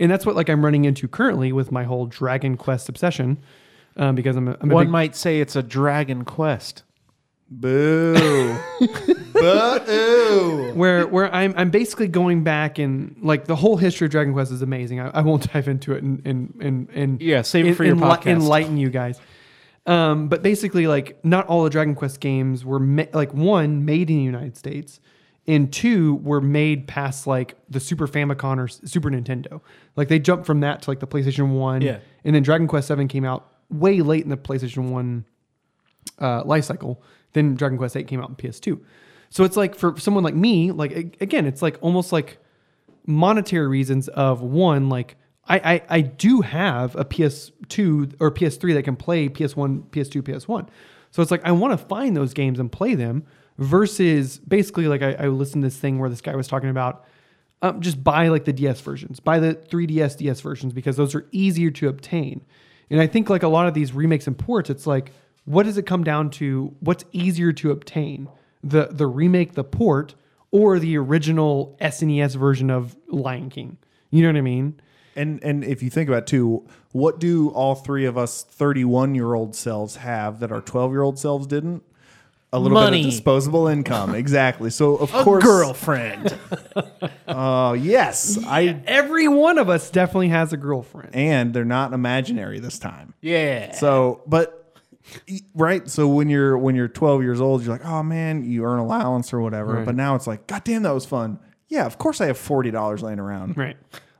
[0.00, 3.38] And that's what like I'm running into currently with my whole Dragon Quest obsession.
[3.96, 6.82] um, because I'm a, I'm a One big might say it's a Dragon Quest.
[7.50, 8.56] Boo.
[9.32, 10.72] Boo.
[10.74, 14.52] where where I'm I'm basically going back and like the whole history of Dragon Quest
[14.52, 15.00] is amazing.
[15.00, 17.84] I, I won't dive into it and and and, and Yeah, save it en- for
[17.84, 18.26] your enli- podcast.
[18.26, 19.20] enlighten you guys.
[19.86, 24.10] Um, but basically, like not all the Dragon Quest games were ma- like one made
[24.10, 25.00] in the United States,
[25.46, 29.60] and two were made past like the Super Famicom or S- Super Nintendo.
[29.96, 31.98] Like they jumped from that to like the PlayStation One, Yeah.
[32.24, 35.24] and then Dragon Quest Seven came out way late in the PlayStation One
[36.20, 37.02] uh, life cycle.
[37.32, 38.80] Then Dragon Quest 8 came out in PS2.
[39.30, 42.38] So it's like for someone like me, like again, it's like almost like
[43.06, 45.16] monetary reasons of one, like
[45.46, 50.68] I, I, I do have a PS2 or PS3 that can play PS1, PS2, PS1.
[51.10, 53.24] So it's like I want to find those games and play them
[53.56, 57.04] versus basically like I, I listened to this thing where this guy was talking about
[57.60, 61.26] um, just buy like the DS versions, buy the 3DS DS versions because those are
[61.32, 62.44] easier to obtain.
[62.90, 65.12] And I think like a lot of these remakes and ports, it's like,
[65.48, 66.74] what does it come down to?
[66.80, 68.28] What's easier to obtain?
[68.62, 70.14] The the remake, the port,
[70.50, 73.78] or the original SNES version of Lion King?
[74.10, 74.80] You know what I mean?
[75.16, 79.14] And and if you think about it too, what do all three of us 31
[79.14, 81.82] year old selves have that our 12 year old selves didn't?
[82.50, 83.02] A little Money.
[83.02, 84.70] bit of disposable income, exactly.
[84.70, 86.36] So of A course, girlfriend.
[87.26, 91.14] Oh yes, I Every one of us definitely has a girlfriend.
[91.14, 93.12] and they're not imaginary this time.
[93.20, 93.72] yeah.
[93.72, 94.57] So, but
[95.54, 95.88] right.
[95.88, 99.32] So when you're when you're 12 years old, you're like, oh man, you earn allowance
[99.32, 99.74] or whatever.
[99.74, 99.86] Right.
[99.86, 101.38] But now it's like, god damn, that was fun.
[101.68, 103.56] Yeah, of course I have forty dollars laying around.
[103.56, 103.76] Right.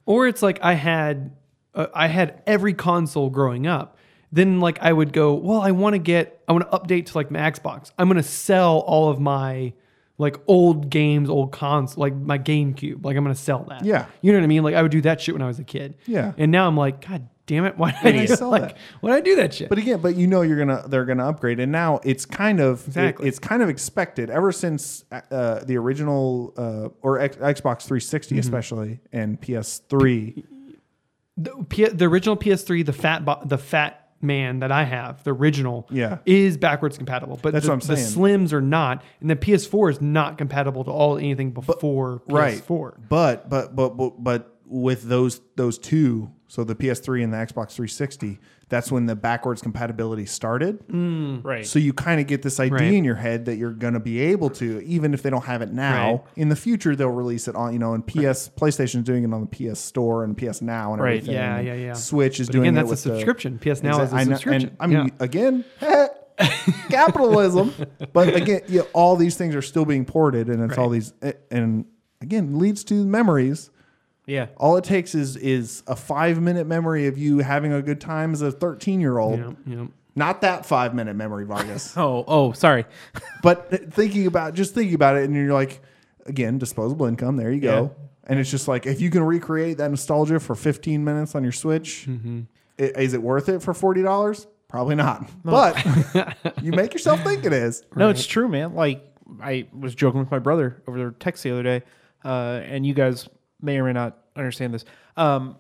[0.07, 1.33] Or it's like I had
[1.75, 3.97] uh, I had every console growing up.
[4.31, 7.17] Then like I would go, well, I want to get I want to update to
[7.17, 7.93] like my Xbox.
[7.99, 9.73] I'm going to sell all of my
[10.19, 13.05] like old games, old cons, like my GameCube.
[13.05, 13.85] Like I'm going to sell that.
[13.85, 14.07] Yeah.
[14.21, 14.63] You know what I mean?
[14.65, 15.95] Like I would do that shit when I was a kid.
[16.07, 16.33] Yeah.
[16.37, 18.77] And now I'm like, god damn it, why did I, do- Sell like that.
[19.01, 19.69] why did I do that shit?
[19.69, 22.87] But again, but you know you're gonna they're gonna upgrade, and now it's kind of
[22.87, 23.25] Exactly.
[23.27, 28.37] it- it's kind of expected ever since uh, the original uh, or X, Xbox 360
[28.37, 28.39] Mm-hmm.
[28.41, 30.45] especially and PS3.
[31.37, 35.33] the, P- the original PS3, the fat bo- the fat man that I have, the
[35.33, 36.19] original, Yeah.
[36.27, 37.39] is backwards compatible.
[37.41, 37.99] But That's the, what I'm saying.
[38.01, 38.21] the.
[38.47, 42.59] Slims are not, and the PS4 is not compatible to all anything before right.
[42.61, 42.95] PS4.
[43.09, 47.73] But but but but but with those those two, so the PS3 and the Xbox
[47.73, 48.39] 360,
[48.71, 50.81] that's when the backwards compatibility started.
[50.89, 51.65] Mm, right.
[51.67, 52.95] So you kind of get this idea Right.
[52.95, 55.61] in your head that you're going to be able to, even if they don't have
[55.63, 56.11] it now.
[56.13, 56.21] Right.
[56.37, 59.47] In the future, they'll release it on, you know, and PS PlayStation's doing it on
[59.49, 61.17] the PS Store and PS Now and Right.
[61.17, 61.35] everything.
[61.35, 61.93] Yeah, and yeah, yeah.
[61.93, 63.59] Switch is But doing again, it that's a with the- subscription.
[63.59, 64.69] PS Now is a I know- subscription.
[64.71, 65.11] And, I mean, Yeah.
[65.25, 65.65] again,
[66.89, 67.75] capitalism.
[68.13, 71.13] but again, yeah, all these things are still being ported, and it's all these,
[71.51, 71.85] and
[72.21, 73.71] again, leads to memories.
[74.29, 74.47] Yeah.
[74.57, 78.33] All it takes is is a five minute memory of you having a good time
[78.33, 79.41] as a thirteen year old.
[79.41, 79.87] Yeah, yeah.
[80.15, 81.95] Not that five minute memory, Vargas.
[81.97, 82.85] Oh, oh, sorry.
[83.43, 85.81] but thinking about just thinking about it, and you're like,
[86.27, 87.37] again, disposable income.
[87.37, 87.95] There you go.
[87.97, 88.05] Yeah.
[88.31, 91.53] And it's just like if you can recreate that nostalgia for 15 minutes on your
[91.53, 92.41] Switch, Mm-hmm.
[92.79, 94.47] i- is it worth it for forty dollars?
[94.69, 95.31] Probably not.
[95.45, 95.83] But
[96.63, 97.85] you make yourself think it is.
[97.97, 98.75] No, it's true, man.
[98.75, 99.03] Like
[99.41, 101.83] I was joking with my brother over their text the other day,
[102.25, 103.29] uh, and you guys
[103.61, 104.85] may or may not understand this.
[105.17, 105.57] Um,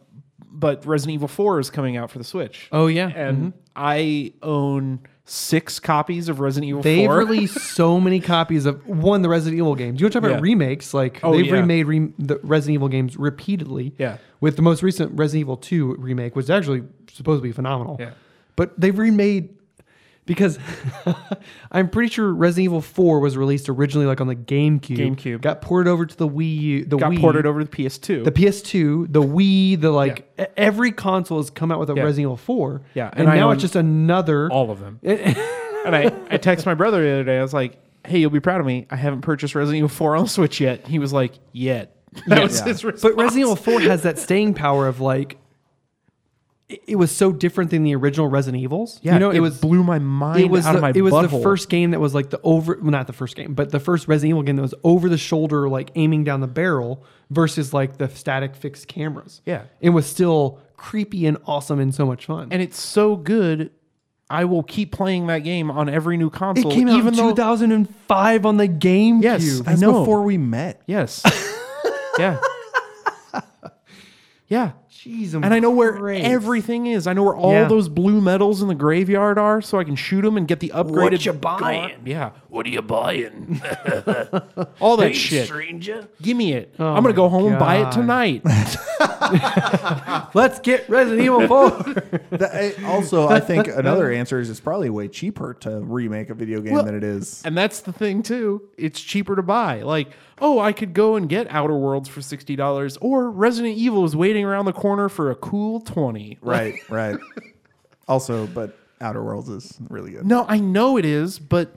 [0.50, 2.68] but Resident Evil Four is coming out for the Switch.
[2.72, 3.08] Oh yeah.
[3.08, 7.18] and I own six copies of Resident Evil They've 4.
[7.18, 10.00] released so many copies of one the Resident Evil games.
[10.00, 10.42] You want to talk about Yeah.
[10.42, 10.94] remakes?
[10.94, 11.52] Like Oh, they've yeah.
[11.52, 13.94] remade re- the Resident Evil games repeatedly.
[13.98, 14.16] Yeah.
[14.40, 17.96] With the most recent Resident Evil 2 remake, which is actually supposed to be phenomenal.
[18.00, 18.12] Yeah.
[18.56, 19.57] But they've remade
[20.28, 20.58] because
[21.72, 24.96] I'm pretty sure Resident Evil 4 was released originally like on the GameCube.
[25.16, 25.40] GameCube.
[25.40, 26.84] Got ported over to the Wii U.
[26.84, 28.22] The got Wii, ported over to the PS2.
[28.24, 32.02] The PS2, the Wii, the like e- every console has come out with a Yeah.
[32.04, 32.82] Resident Evil 4.
[32.94, 34.48] Yeah, And, and now it's just another.
[34.52, 35.00] all of them.
[35.02, 37.38] and I, I texted my brother the other day.
[37.38, 38.86] I was like, "Hey, you'll be proud of me.
[38.90, 41.94] I haven't purchased Resident Evil 4 on Switch yet." He was like, "Yet."
[42.26, 42.66] That was Yeah.
[42.66, 42.94] his But.
[43.16, 45.38] Resident Evil 4 has that staying power of like,
[46.68, 49.00] it, it was so different than the original Resident Evils.
[49.02, 51.00] yeah, you know, it, was blew my mind it was out the, of my it
[51.00, 51.42] was the butthole.
[51.42, 54.08] first game that was like the over well not the first game but the first
[54.08, 57.98] Resident Evil game that was over the shoulder like aiming down the barrel versus like
[57.98, 59.40] the static fixed cameras.
[59.46, 59.62] Yeah.
[59.80, 62.48] it was still creepy and awesome and so much fun.
[62.50, 63.70] and it's so good.
[64.30, 66.70] I will keep playing that game on every new console.
[66.70, 69.22] it came out even in though 2005 on the GameCube.
[69.22, 70.00] Yes, I know.
[70.00, 70.82] before we met.
[70.86, 71.22] yes,
[72.18, 72.38] yeah,
[74.48, 74.72] yeah.
[74.90, 76.24] Jeez, I'm And I know where Christ.
[76.24, 77.06] everything is.
[77.06, 77.68] I know where all Yeah.
[77.68, 80.70] those blue metals in the graveyard are, so I can shoot them and get the
[80.74, 81.02] upgraded.
[81.12, 81.60] What you guard.
[81.60, 81.92] buying?
[82.06, 83.60] Yeah, What are you buying?
[84.80, 85.46] all that hey, shit.
[85.46, 86.08] stranger.
[86.22, 86.74] Give me it.
[86.78, 88.42] Oh I'm gonna go home and buy it tonight.
[90.34, 91.70] Let's get Resident Evil 4.
[92.30, 96.60] That- also, I think another answer is it's probably way cheaper to remake a video
[96.60, 97.42] game Well, than it is.
[97.44, 98.62] and that's the thing too.
[98.76, 99.82] It's cheaper to buy.
[99.82, 100.08] Like,
[100.40, 104.14] oh, I could go and get Outer Worlds for sixty dollars, or Resident Evil is
[104.16, 106.38] waiting around the corner for a cool twenty.
[106.40, 107.18] Right, right.
[108.06, 110.24] Also, but Outer Worlds is really good.
[110.24, 111.74] No, I know it is, but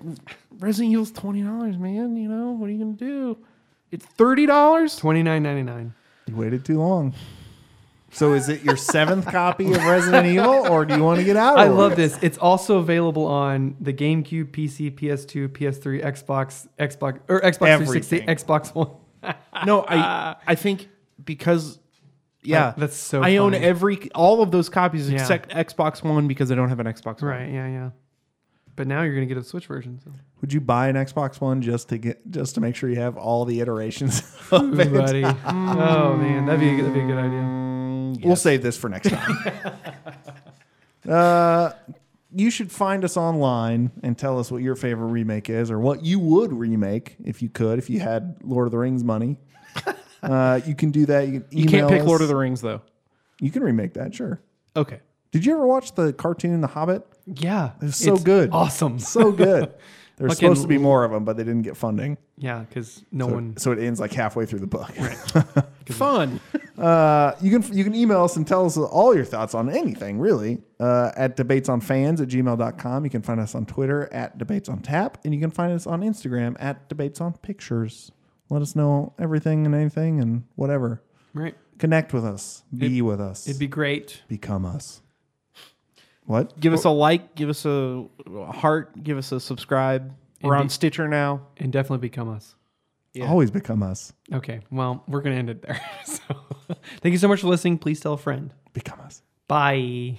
[0.59, 2.15] Resident Evil's twenty dollars, man.
[2.15, 3.37] You know what are you gonna do?
[3.91, 4.95] It's thirty dollars.
[4.95, 5.93] Twenty nine ninety nine.
[6.27, 7.13] You waited too long.
[8.13, 11.37] So is it your seventh copy of Resident Evil, or do you want to get
[11.37, 11.57] out?
[11.57, 12.19] I love this.
[12.21, 18.75] It's also available on the GameCube, PC, PS2, PS3, Xbox, Xbox or Xbox 360, Xbox
[18.75, 18.89] One.
[19.65, 20.89] No, I I think
[21.23, 21.79] because
[22.43, 25.21] yeah, that's so I own every all of those copies Yeah.
[25.21, 27.31] except Xbox One because I don't have an Xbox One.
[27.31, 27.49] Right.
[27.51, 27.67] Yeah.
[27.67, 27.89] Yeah.
[28.75, 29.99] But now you're gonna get a Switch version.
[30.03, 30.11] So.
[30.39, 33.17] Would you buy an Xbox One just to get just to make sure you have
[33.17, 34.21] all the iterations?
[34.51, 34.91] of it?
[34.93, 35.23] buddy.
[35.45, 37.39] oh man, that'd be a, that'd be a good idea.
[37.39, 39.37] Mm, We'll save this for next time.
[41.09, 41.71] uh,
[42.33, 46.03] you should find us online and tell us what your favorite remake is, or what
[46.03, 49.37] you would remake if you could, if you had Lord of the Rings money.
[50.23, 51.27] Uh, you can do that.
[51.27, 52.07] You, can You can't pick us.
[52.07, 52.81] Lord of the Rings though.
[53.39, 54.39] You can remake that, sure.
[54.75, 54.99] Okay.
[55.31, 57.05] Did you ever watch the cartoon The Hobbit?
[57.25, 58.49] Yeah, It was so good.
[58.51, 58.99] Awesome.
[58.99, 59.73] So good.
[60.17, 62.15] There's Fucking supposed to be more of them, but they didn't get funding.
[62.37, 63.57] Yeah, because no So, one.
[63.57, 64.91] so it ends like halfway through the book.
[65.89, 66.39] Fun.
[66.77, 70.19] Uh, you can you can email us and tell us all your thoughts on anything,
[70.19, 73.03] really, uh, at debatesonfans at gmail.com.
[73.03, 75.87] You can find us on Twitter at debates on tap, and you can find us
[75.87, 78.11] on Instagram at debates on pictures.
[78.51, 81.01] Let us know everything and anything and whatever.
[81.33, 81.55] Right.
[81.77, 82.63] Connect with us.
[82.77, 83.47] Be with us.
[83.47, 84.23] It'd be great.
[84.27, 85.01] Become us.
[86.25, 86.59] What?
[86.59, 87.33] Give us a like.
[87.33, 89.01] Give us a a heart.
[89.01, 90.13] Give us a subscribe.
[90.43, 91.47] We're on be- Stitcher now.
[91.57, 92.55] And definitely become us.
[93.13, 93.29] Yeah.
[93.29, 94.11] Always become us.
[94.33, 94.59] Okay.
[94.69, 95.79] Well, we're gonna end it there.
[96.05, 96.21] so,
[96.99, 97.77] thank you so much for listening.
[97.77, 98.53] Please tell a friend.
[98.73, 99.21] Become us.
[99.47, 100.17] Bye.